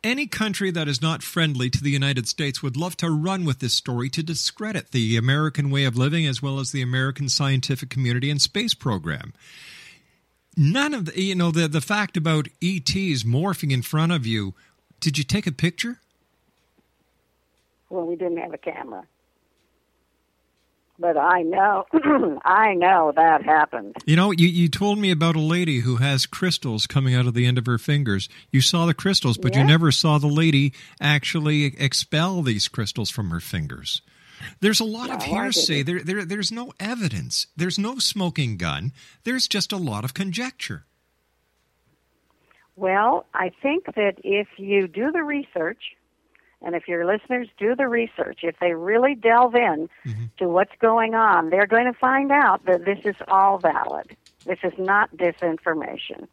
Any 0.03 0.27
country 0.27 0.71
that 0.71 0.87
is 0.87 1.01
not 1.01 1.23
friendly 1.23 1.69
to 1.69 1.83
the 1.83 1.89
United 1.89 2.25
States 2.25 2.63
would 2.63 2.77
love 2.77 2.95
to 2.97 3.09
run 3.09 3.43
with 3.43 3.59
this 3.59 3.73
story 3.73 4.09
to 4.11 4.23
discredit 4.23 4.91
the 4.91 5.17
American 5.17 5.69
way 5.69 5.83
of 5.83 5.97
living 5.97 6.25
as 6.25 6.41
well 6.41 6.59
as 6.59 6.71
the 6.71 6.81
American 6.81 7.27
scientific 7.27 7.89
community 7.89 8.29
and 8.29 8.41
space 8.41 8.73
program. 8.73 9.33
None 10.55 10.93
of 10.93 11.05
the, 11.05 11.21
you 11.21 11.35
know, 11.35 11.51
the, 11.51 11.67
the 11.67 11.81
fact 11.81 12.15
about 12.15 12.47
ETs 12.61 13.23
morphing 13.23 13.73
in 13.73 13.81
front 13.81 14.13
of 14.13 14.25
you, 14.25 14.53
did 15.01 15.17
you 15.17 15.25
take 15.25 15.47
a 15.47 15.51
picture? 15.51 15.99
Well, 17.89 18.05
we 18.05 18.15
didn't 18.15 18.37
have 18.37 18.53
a 18.53 18.57
camera. 18.57 19.05
But 20.99 21.15
I 21.17 21.43
know, 21.43 21.85
I 22.43 22.73
know 22.73 23.13
that 23.15 23.41
happened. 23.43 23.95
You 24.05 24.17
know, 24.17 24.31
you, 24.31 24.47
you 24.47 24.67
told 24.67 24.99
me 24.99 25.11
about 25.11 25.37
a 25.37 25.41
lady 25.41 25.79
who 25.79 25.95
has 25.95 26.25
crystals 26.25 26.85
coming 26.87 27.15
out 27.15 27.25
of 27.25 27.33
the 27.33 27.45
end 27.45 27.57
of 27.57 27.65
her 27.67 27.77
fingers. 27.77 28.27
You 28.51 28.59
saw 28.59 28.85
the 28.85 28.93
crystals, 28.93 29.37
but 29.37 29.55
you 29.55 29.63
never 29.63 29.91
saw 29.91 30.17
the 30.17 30.27
lady 30.27 30.73
actually 30.99 31.65
expel 31.77 32.41
these 32.41 32.67
crystals 32.67 33.09
from 33.09 33.29
her 33.29 33.39
fingers. 33.39 34.01
There's 34.59 34.79
a 34.79 34.85
lot 34.85 35.09
of 35.09 35.19
No, 35.19 35.25
I 35.25 35.43
hearsay. 35.43 35.83
There, 35.83 36.01
there, 36.01 36.25
there's 36.25 36.51
no 36.51 36.73
evidence. 36.79 37.47
There's 37.55 37.79
no 37.79 37.99
smoking 37.99 38.57
gun. 38.57 38.91
There's 39.23 39.47
just 39.47 39.71
a 39.71 39.77
lot 39.77 40.03
of 40.03 40.13
conjecture. 40.13 40.85
Well, 42.75 43.25
I 43.33 43.51
think 43.61 43.85
that 43.95 44.15
if 44.23 44.47
you 44.57 44.87
do 44.87 45.11
the 45.11 45.23
research, 45.23 45.95
and 46.61 46.75
if 46.75 46.87
your 46.87 47.05
listeners 47.05 47.47
do 47.57 47.75
the 47.75 47.87
research, 47.87 48.39
if 48.43 48.55
they 48.59 48.73
really 48.73 49.15
delve 49.15 49.55
in 49.55 49.89
Mm-hmm. 50.05 50.25
to 50.37 50.47
what's 50.47 50.71
going 50.79 51.15
on, 51.15 51.49
they're 51.49 51.67
going 51.67 51.85
to 51.85 51.97
find 51.99 52.31
out 52.31 52.65
that 52.65 52.85
this 52.85 52.99
is 53.05 53.15
all 53.27 53.57
valid. 53.59 54.15
This 54.45 54.59
is 54.63 54.73
not 54.77 55.15
disinformation. 55.15 56.27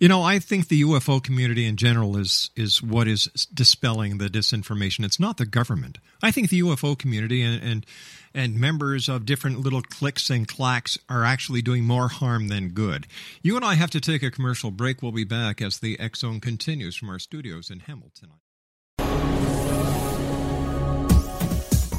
You 0.00 0.06
know, 0.08 0.22
I 0.22 0.38
think 0.38 0.68
the 0.68 0.82
UFO 0.82 1.22
community 1.22 1.64
in 1.64 1.76
general 1.76 2.16
is 2.16 2.50
is 2.54 2.82
what 2.82 3.08
is 3.08 3.24
dispelling 3.52 4.18
the 4.18 4.28
disinformation. 4.28 5.04
It's 5.04 5.18
not 5.18 5.38
the 5.38 5.46
government. 5.46 5.98
I 6.22 6.30
think 6.30 6.50
the 6.50 6.60
UFO 6.60 6.96
community 6.96 7.42
and 7.42 7.62
and, 7.62 7.86
and 8.34 8.60
members 8.60 9.08
of 9.08 9.26
different 9.26 9.60
little 9.60 9.82
cliques 9.82 10.30
and 10.30 10.46
clacks 10.46 10.98
are 11.08 11.24
actually 11.24 11.62
doing 11.62 11.84
more 11.84 12.08
harm 12.08 12.48
than 12.48 12.68
good. 12.68 13.06
You 13.42 13.56
and 13.56 13.64
I 13.64 13.74
have 13.74 13.90
to 13.90 14.00
take 14.00 14.22
a 14.22 14.30
commercial 14.30 14.70
break. 14.70 15.02
We'll 15.02 15.12
be 15.12 15.24
back 15.24 15.60
as 15.60 15.78
the 15.78 15.98
Zone 16.14 16.40
continues 16.40 16.94
from 16.94 17.10
our 17.10 17.18
studios 17.18 17.70
in 17.70 17.80
Hamilton. 17.80 18.30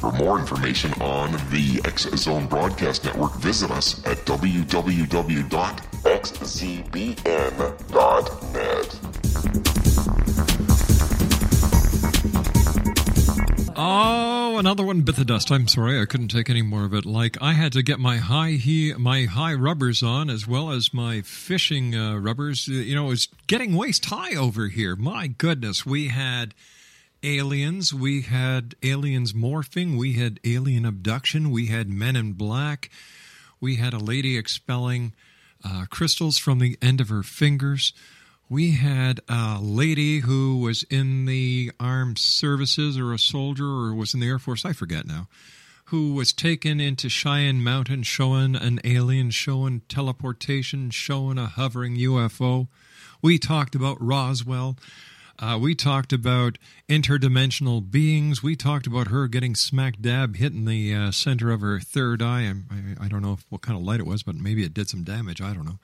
For 0.00 0.12
more 0.12 0.38
information 0.38 0.92
on 1.00 1.32
the 1.50 1.80
X 1.84 2.04
Zone 2.14 2.46
Broadcast 2.46 3.04
Network, 3.04 3.34
visit 3.34 3.72
us 3.72 3.98
at 4.06 4.18
www.xzbn.net. 4.18 4.68
Oh, 13.80 14.56
another 14.58 14.84
one 14.84 15.00
bit 15.02 15.16
the 15.16 15.24
dust. 15.24 15.50
I'm 15.50 15.66
sorry, 15.66 16.00
I 16.00 16.04
couldn't 16.04 16.28
take 16.28 16.48
any 16.48 16.62
more 16.62 16.84
of 16.84 16.94
it. 16.94 17.04
Like 17.04 17.36
I 17.40 17.54
had 17.54 17.72
to 17.72 17.82
get 17.82 17.98
my 17.98 18.18
high 18.18 18.52
he 18.52 18.94
my 18.94 19.24
high 19.24 19.54
rubbers 19.54 20.02
on 20.02 20.30
as 20.30 20.46
well 20.46 20.70
as 20.70 20.94
my 20.94 21.22
fishing 21.22 21.96
uh, 21.96 22.18
rubbers. 22.18 22.68
You 22.68 22.94
know, 22.94 23.10
it's 23.10 23.26
getting 23.48 23.74
waist 23.74 24.04
high 24.04 24.36
over 24.36 24.68
here. 24.68 24.94
My 24.94 25.26
goodness, 25.26 25.84
we 25.84 26.06
had 26.08 26.54
aliens, 27.22 27.92
we 27.92 28.22
had 28.22 28.74
aliens 28.82 29.32
morphing, 29.32 29.98
we 29.98 30.14
had 30.14 30.40
alien 30.44 30.84
abduction, 30.84 31.50
we 31.50 31.66
had 31.66 31.88
men 31.88 32.16
in 32.16 32.32
black, 32.32 32.90
we 33.60 33.76
had 33.76 33.92
a 33.92 33.98
lady 33.98 34.36
expelling 34.36 35.12
uh, 35.64 35.86
crystals 35.90 36.38
from 36.38 36.58
the 36.58 36.78
end 36.80 37.00
of 37.00 37.08
her 37.08 37.22
fingers. 37.22 37.92
We 38.48 38.72
had 38.72 39.20
a 39.28 39.58
lady 39.60 40.20
who 40.20 40.58
was 40.58 40.84
in 40.84 41.26
the 41.26 41.72
armed 41.78 42.18
services 42.18 42.96
or 42.96 43.12
a 43.12 43.18
soldier 43.18 43.66
or 43.66 43.94
was 43.94 44.14
in 44.14 44.20
the 44.20 44.28
Air 44.28 44.38
Force, 44.38 44.64
I 44.64 44.72
forget 44.72 45.06
now, 45.06 45.28
who 45.86 46.14
was 46.14 46.32
taken 46.32 46.80
into 46.80 47.08
Cheyenne 47.08 47.62
Mountain 47.62 48.04
showing 48.04 48.56
an 48.56 48.80
alien, 48.84 49.30
showing 49.30 49.82
teleportation, 49.88 50.90
showing 50.90 51.36
a 51.36 51.46
hovering 51.46 51.96
UFO. 51.96 52.68
We 53.20 53.38
talked 53.38 53.74
about 53.74 54.00
Roswell. 54.00 54.76
Uh, 55.40 55.56
we 55.60 55.72
talked 55.74 56.12
about 56.12 56.58
interdimensional 56.88 57.88
beings. 57.88 58.42
We 58.42 58.56
talked 58.56 58.88
about 58.88 59.08
her 59.08 59.28
getting 59.28 59.54
smack 59.54 60.00
dab 60.00 60.36
hit 60.36 60.52
in 60.52 60.64
the 60.64 60.92
uh, 60.92 61.10
center 61.12 61.52
of 61.52 61.60
her 61.60 61.78
third 61.78 62.20
eye. 62.22 62.52
I, 62.70 63.04
I 63.04 63.08
don't 63.08 63.22
know 63.22 63.38
what 63.48 63.62
kind 63.62 63.78
of 63.78 63.84
light 63.84 64.00
it 64.00 64.06
was, 64.06 64.24
but 64.24 64.34
maybe 64.34 64.64
it 64.64 64.74
did 64.74 64.88
some 64.88 65.04
damage. 65.04 65.40
I 65.40 65.54
don't 65.54 65.64
know. 65.64 65.78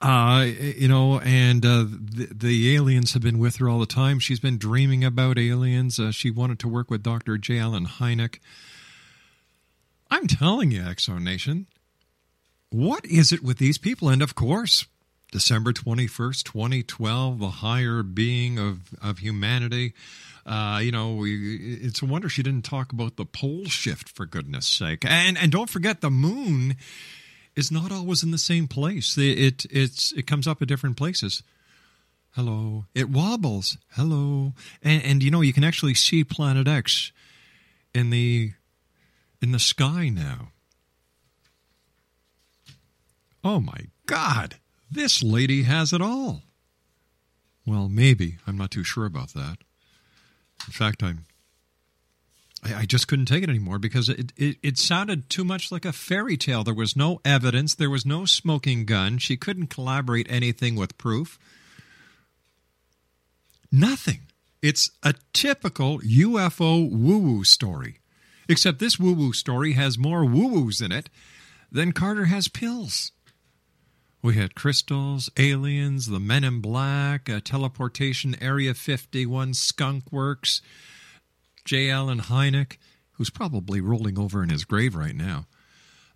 Uh, 0.00 0.44
you 0.44 0.86
know, 0.86 1.18
and 1.20 1.66
uh, 1.66 1.84
the, 1.88 2.28
the, 2.32 2.76
aliens 2.76 3.14
have 3.14 3.22
been 3.22 3.40
with 3.40 3.56
her 3.56 3.68
all 3.68 3.80
the 3.80 3.86
time. 3.86 4.20
She's 4.20 4.38
been 4.38 4.56
dreaming 4.56 5.04
about 5.04 5.38
aliens. 5.38 5.98
Uh, 5.98 6.12
she 6.12 6.30
wanted 6.30 6.60
to 6.60 6.68
work 6.68 6.88
with 6.88 7.02
Dr. 7.02 7.36
J. 7.36 7.58
Allen 7.58 7.84
Hynek. 7.84 8.38
I'm 10.08 10.28
telling 10.28 10.70
you, 10.70 10.84
X 10.84 11.06
Zone 11.06 11.24
Nation, 11.24 11.66
what 12.70 13.04
is 13.06 13.32
it 13.32 13.42
with 13.42 13.58
these 13.58 13.76
people? 13.76 14.08
And 14.08 14.22
of 14.22 14.36
course, 14.36 14.86
December 15.30 15.72
21st, 15.72 16.44
2012, 16.44 17.38
the 17.38 17.48
higher 17.48 18.02
being 18.02 18.58
of, 18.58 18.80
of 19.02 19.18
humanity. 19.18 19.92
Uh, 20.46 20.80
you 20.82 20.90
know, 20.90 21.14
we, 21.14 21.76
it's 21.82 22.00
a 22.00 22.06
wonder 22.06 22.28
she 22.28 22.42
didn't 22.42 22.64
talk 22.64 22.92
about 22.92 23.16
the 23.16 23.26
pole 23.26 23.66
shift, 23.66 24.08
for 24.08 24.24
goodness 24.24 24.66
sake. 24.66 25.04
And, 25.04 25.36
and 25.36 25.52
don't 25.52 25.68
forget, 25.68 26.00
the 26.00 26.10
moon 26.10 26.76
is 27.58 27.72
not 27.72 27.90
always 27.90 28.22
in 28.22 28.30
the 28.30 28.38
same 28.38 28.68
place. 28.68 29.18
It, 29.18 29.64
it 29.64 30.12
it 30.16 30.26
comes 30.28 30.46
up 30.46 30.62
at 30.62 30.68
different 30.68 30.96
places. 30.96 31.42
Hello. 32.30 32.84
It 32.94 33.10
wobbles. 33.10 33.78
Hello. 33.94 34.52
And, 34.80 35.02
and 35.02 35.22
you 35.24 35.30
know 35.32 35.40
you 35.40 35.52
can 35.52 35.64
actually 35.64 35.94
see 35.94 36.22
Planet 36.22 36.68
X 36.68 37.10
in 37.92 38.10
the 38.10 38.52
in 39.42 39.50
the 39.50 39.58
sky 39.58 40.08
now. 40.08 40.52
Oh 43.42 43.58
my 43.58 43.86
God! 44.06 44.56
This 44.90 45.22
lady 45.22 45.64
has 45.64 45.92
it 45.92 46.00
all. 46.00 46.42
Well, 47.66 47.88
maybe 47.88 48.38
I'm 48.46 48.56
not 48.56 48.70
too 48.70 48.84
sure 48.84 49.04
about 49.04 49.34
that. 49.34 49.58
In 50.66 50.72
fact, 50.72 51.02
I'm 51.02 51.26
I, 52.64 52.86
just 52.86 53.06
couldn't 53.06 53.26
take 53.26 53.44
it 53.44 53.48
anymore 53.48 53.78
because 53.78 54.08
it, 54.08 54.32
it, 54.36 54.56
it, 54.62 54.78
sounded 54.78 55.30
too 55.30 55.44
much 55.44 55.70
like 55.70 55.84
a 55.84 55.92
fairy 55.92 56.36
tale. 56.36 56.64
There 56.64 56.74
was 56.74 56.96
no 56.96 57.20
evidence, 57.24 57.74
there 57.74 57.90
was 57.90 58.04
no 58.04 58.24
smoking 58.24 58.84
gun. 58.84 59.18
She 59.18 59.36
couldn't 59.36 59.68
collaborate 59.68 60.26
anything 60.28 60.74
with 60.74 60.98
proof. 60.98 61.38
Nothing. 63.70 64.22
It's 64.60 64.90
a 65.04 65.14
typical 65.32 66.00
UFO 66.00 66.90
woo 66.90 67.18
woo 67.18 67.44
story. 67.44 68.00
Except 68.48 68.80
this 68.80 68.98
woo 68.98 69.12
woo 69.12 69.32
story 69.32 69.74
has 69.74 69.98
more 69.98 70.24
woo 70.24 70.48
woos 70.48 70.80
in 70.80 70.90
it 70.90 71.10
than 71.70 71.92
Carter 71.92 72.24
has 72.24 72.48
pills. 72.48 73.12
We 74.20 74.34
had 74.34 74.56
crystals, 74.56 75.30
aliens, 75.36 76.06
the 76.06 76.18
men 76.18 76.42
in 76.42 76.60
black, 76.60 77.28
a 77.28 77.40
teleportation 77.40 78.36
Area 78.40 78.74
51 78.74 79.54
skunk 79.54 80.10
works 80.10 80.60
J. 81.64 81.90
Allen 81.90 82.20
Hynek, 82.20 82.78
who's 83.12 83.30
probably 83.30 83.80
rolling 83.80 84.18
over 84.18 84.42
in 84.42 84.48
his 84.48 84.64
grave 84.64 84.96
right 84.96 85.14
now. 85.14 85.46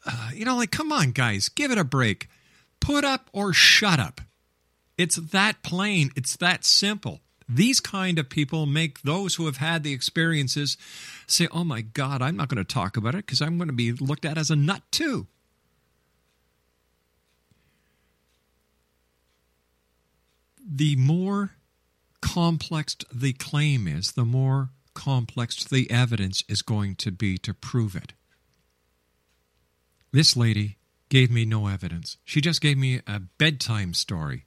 Uh, 0.05 0.31
you 0.35 0.45
know, 0.45 0.57
like, 0.57 0.71
come 0.71 0.91
on, 0.91 1.13
guys, 1.13 1.49
give 1.49 1.71
it 1.71 1.79
a 1.79 1.85
break. 1.85 2.29
Put 2.81 3.05
up 3.05 3.29
or 3.33 3.53
shut 3.53 4.01
up. 4.01 4.21
It's 4.99 5.17
that 5.17 5.63
plain, 5.63 6.11
it's 6.17 6.37
that 6.37 6.65
simple. 6.65 7.21
These 7.49 7.81
kind 7.81 8.19
of 8.19 8.31
people 8.31 8.67
make 8.67 9.03
those 9.03 9.35
who 9.35 9.47
have 9.47 9.59
had 9.59 9.83
the 9.83 9.93
experiences 9.93 10.77
say, 11.27 11.49
oh 11.53 11.65
my 11.65 11.83
God, 11.83 12.23
I'm 12.23 12.37
not 12.37 12.49
going 12.49 12.65
to 12.65 12.65
talk 12.65 12.97
about 12.97 13.15
it 13.15 13.27
because 13.27 13.43
I'm 13.43 13.59
going 13.59 13.69
to 13.69 13.75
be 13.75 13.93
looked 13.93 14.25
at 14.25 14.39
as 14.39 14.51
a 14.51 14.57
nut 14.57 14.83
too. 14.91 15.27
The 20.67 20.97
more 20.97 21.53
complex 22.21 22.97
the 23.13 23.33
claim 23.33 23.89
is, 23.89 24.13
the 24.13 24.25
more 24.25 24.71
complex 24.95 25.65
the 25.65 25.91
evidence 25.91 26.45
is 26.49 26.63
going 26.63 26.97
to 26.97 27.11
be 27.11 27.39
to 27.39 27.55
prove 27.55 27.97
it. 27.97 28.13
This 30.13 30.37
lady 30.37 30.77
gave 31.09 31.31
me 31.31 31.45
no 31.45 31.67
evidence. 31.67 32.17
She 32.25 32.41
just 32.41 32.61
gave 32.61 32.79
me 32.79 33.01
a 33.07 33.21
bedtime 33.21 33.95
story 33.95 34.45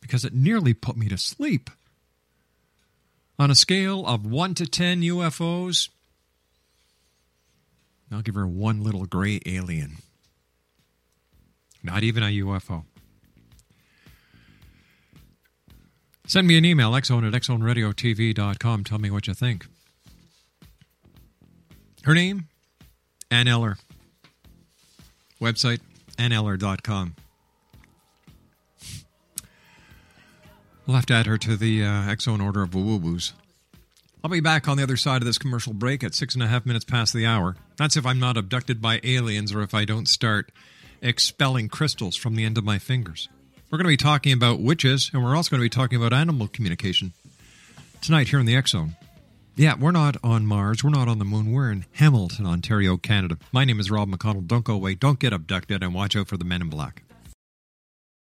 because 0.00 0.24
it 0.24 0.34
nearly 0.34 0.74
put 0.74 0.96
me 0.96 1.08
to 1.08 1.18
sleep. 1.18 1.70
On 3.38 3.50
a 3.50 3.54
scale 3.54 4.06
of 4.06 4.24
1 4.24 4.54
to 4.54 4.66
10 4.66 5.02
UFOs, 5.02 5.88
I'll 8.10 8.22
give 8.22 8.34
her 8.34 8.46
one 8.46 8.82
little 8.82 9.06
gray 9.06 9.40
alien. 9.46 9.96
Not 11.82 12.02
even 12.02 12.22
a 12.22 12.26
UFO. 12.26 12.84
Send 16.26 16.46
me 16.46 16.56
an 16.56 16.64
email, 16.64 16.92
xzone 16.92 17.26
at 17.26 17.32
xzoneradiotv.com. 17.40 18.84
Tell 18.84 18.98
me 18.98 19.10
what 19.10 19.26
you 19.26 19.34
think. 19.34 19.66
Her 22.04 22.14
name? 22.14 22.48
Ann 23.30 23.48
Eller. 23.48 23.76
Website, 25.40 25.80
anneller.com. 26.18 27.16
We'll 30.86 30.96
have 30.96 31.06
to 31.06 31.14
add 31.14 31.26
her 31.26 31.38
to 31.38 31.56
the 31.56 31.84
uh, 31.84 32.14
Zone 32.20 32.40
order 32.40 32.62
of 32.62 32.74
woo 32.74 32.96
woos. 32.96 33.32
I'll 34.24 34.30
be 34.30 34.40
back 34.40 34.68
on 34.68 34.76
the 34.76 34.82
other 34.82 34.96
side 34.96 35.22
of 35.22 35.26
this 35.26 35.38
commercial 35.38 35.72
break 35.72 36.04
at 36.04 36.14
six 36.14 36.34
and 36.34 36.42
a 36.42 36.46
half 36.46 36.66
minutes 36.66 36.84
past 36.84 37.12
the 37.12 37.26
hour. 37.26 37.56
That's 37.76 37.96
if 37.96 38.06
I'm 38.06 38.20
not 38.20 38.36
abducted 38.36 38.80
by 38.80 39.00
aliens 39.02 39.52
or 39.52 39.62
if 39.62 39.74
I 39.74 39.84
don't 39.84 40.08
start 40.08 40.52
expelling 41.00 41.68
crystals 41.68 42.14
from 42.14 42.36
the 42.36 42.44
end 42.44 42.58
of 42.58 42.64
my 42.64 42.78
fingers. 42.78 43.28
We're 43.72 43.78
going 43.78 43.86
to 43.86 44.04
be 44.04 44.10
talking 44.10 44.34
about 44.34 44.60
witches, 44.60 45.10
and 45.14 45.24
we're 45.24 45.34
also 45.34 45.48
going 45.48 45.60
to 45.60 45.64
be 45.64 45.70
talking 45.70 45.96
about 45.96 46.12
animal 46.12 46.46
communication 46.46 47.14
tonight 48.02 48.28
here 48.28 48.38
in 48.38 48.44
the 48.44 48.62
Zone. 48.66 48.96
Yeah, 49.56 49.76
we're 49.80 49.92
not 49.92 50.18
on 50.22 50.44
Mars. 50.44 50.84
We're 50.84 50.90
not 50.90 51.08
on 51.08 51.18
the 51.18 51.24
moon. 51.24 51.50
We're 51.50 51.72
in 51.72 51.86
Hamilton, 51.92 52.44
Ontario, 52.44 52.98
Canada. 52.98 53.38
My 53.50 53.64
name 53.64 53.80
is 53.80 53.90
Rob 53.90 54.10
McConnell. 54.10 54.46
Don't 54.46 54.62
go 54.62 54.74
away. 54.74 54.94
Don't 54.94 55.18
get 55.18 55.32
abducted, 55.32 55.82
and 55.82 55.94
watch 55.94 56.14
out 56.14 56.28
for 56.28 56.36
the 56.36 56.44
men 56.44 56.60
in 56.60 56.68
black. 56.68 57.02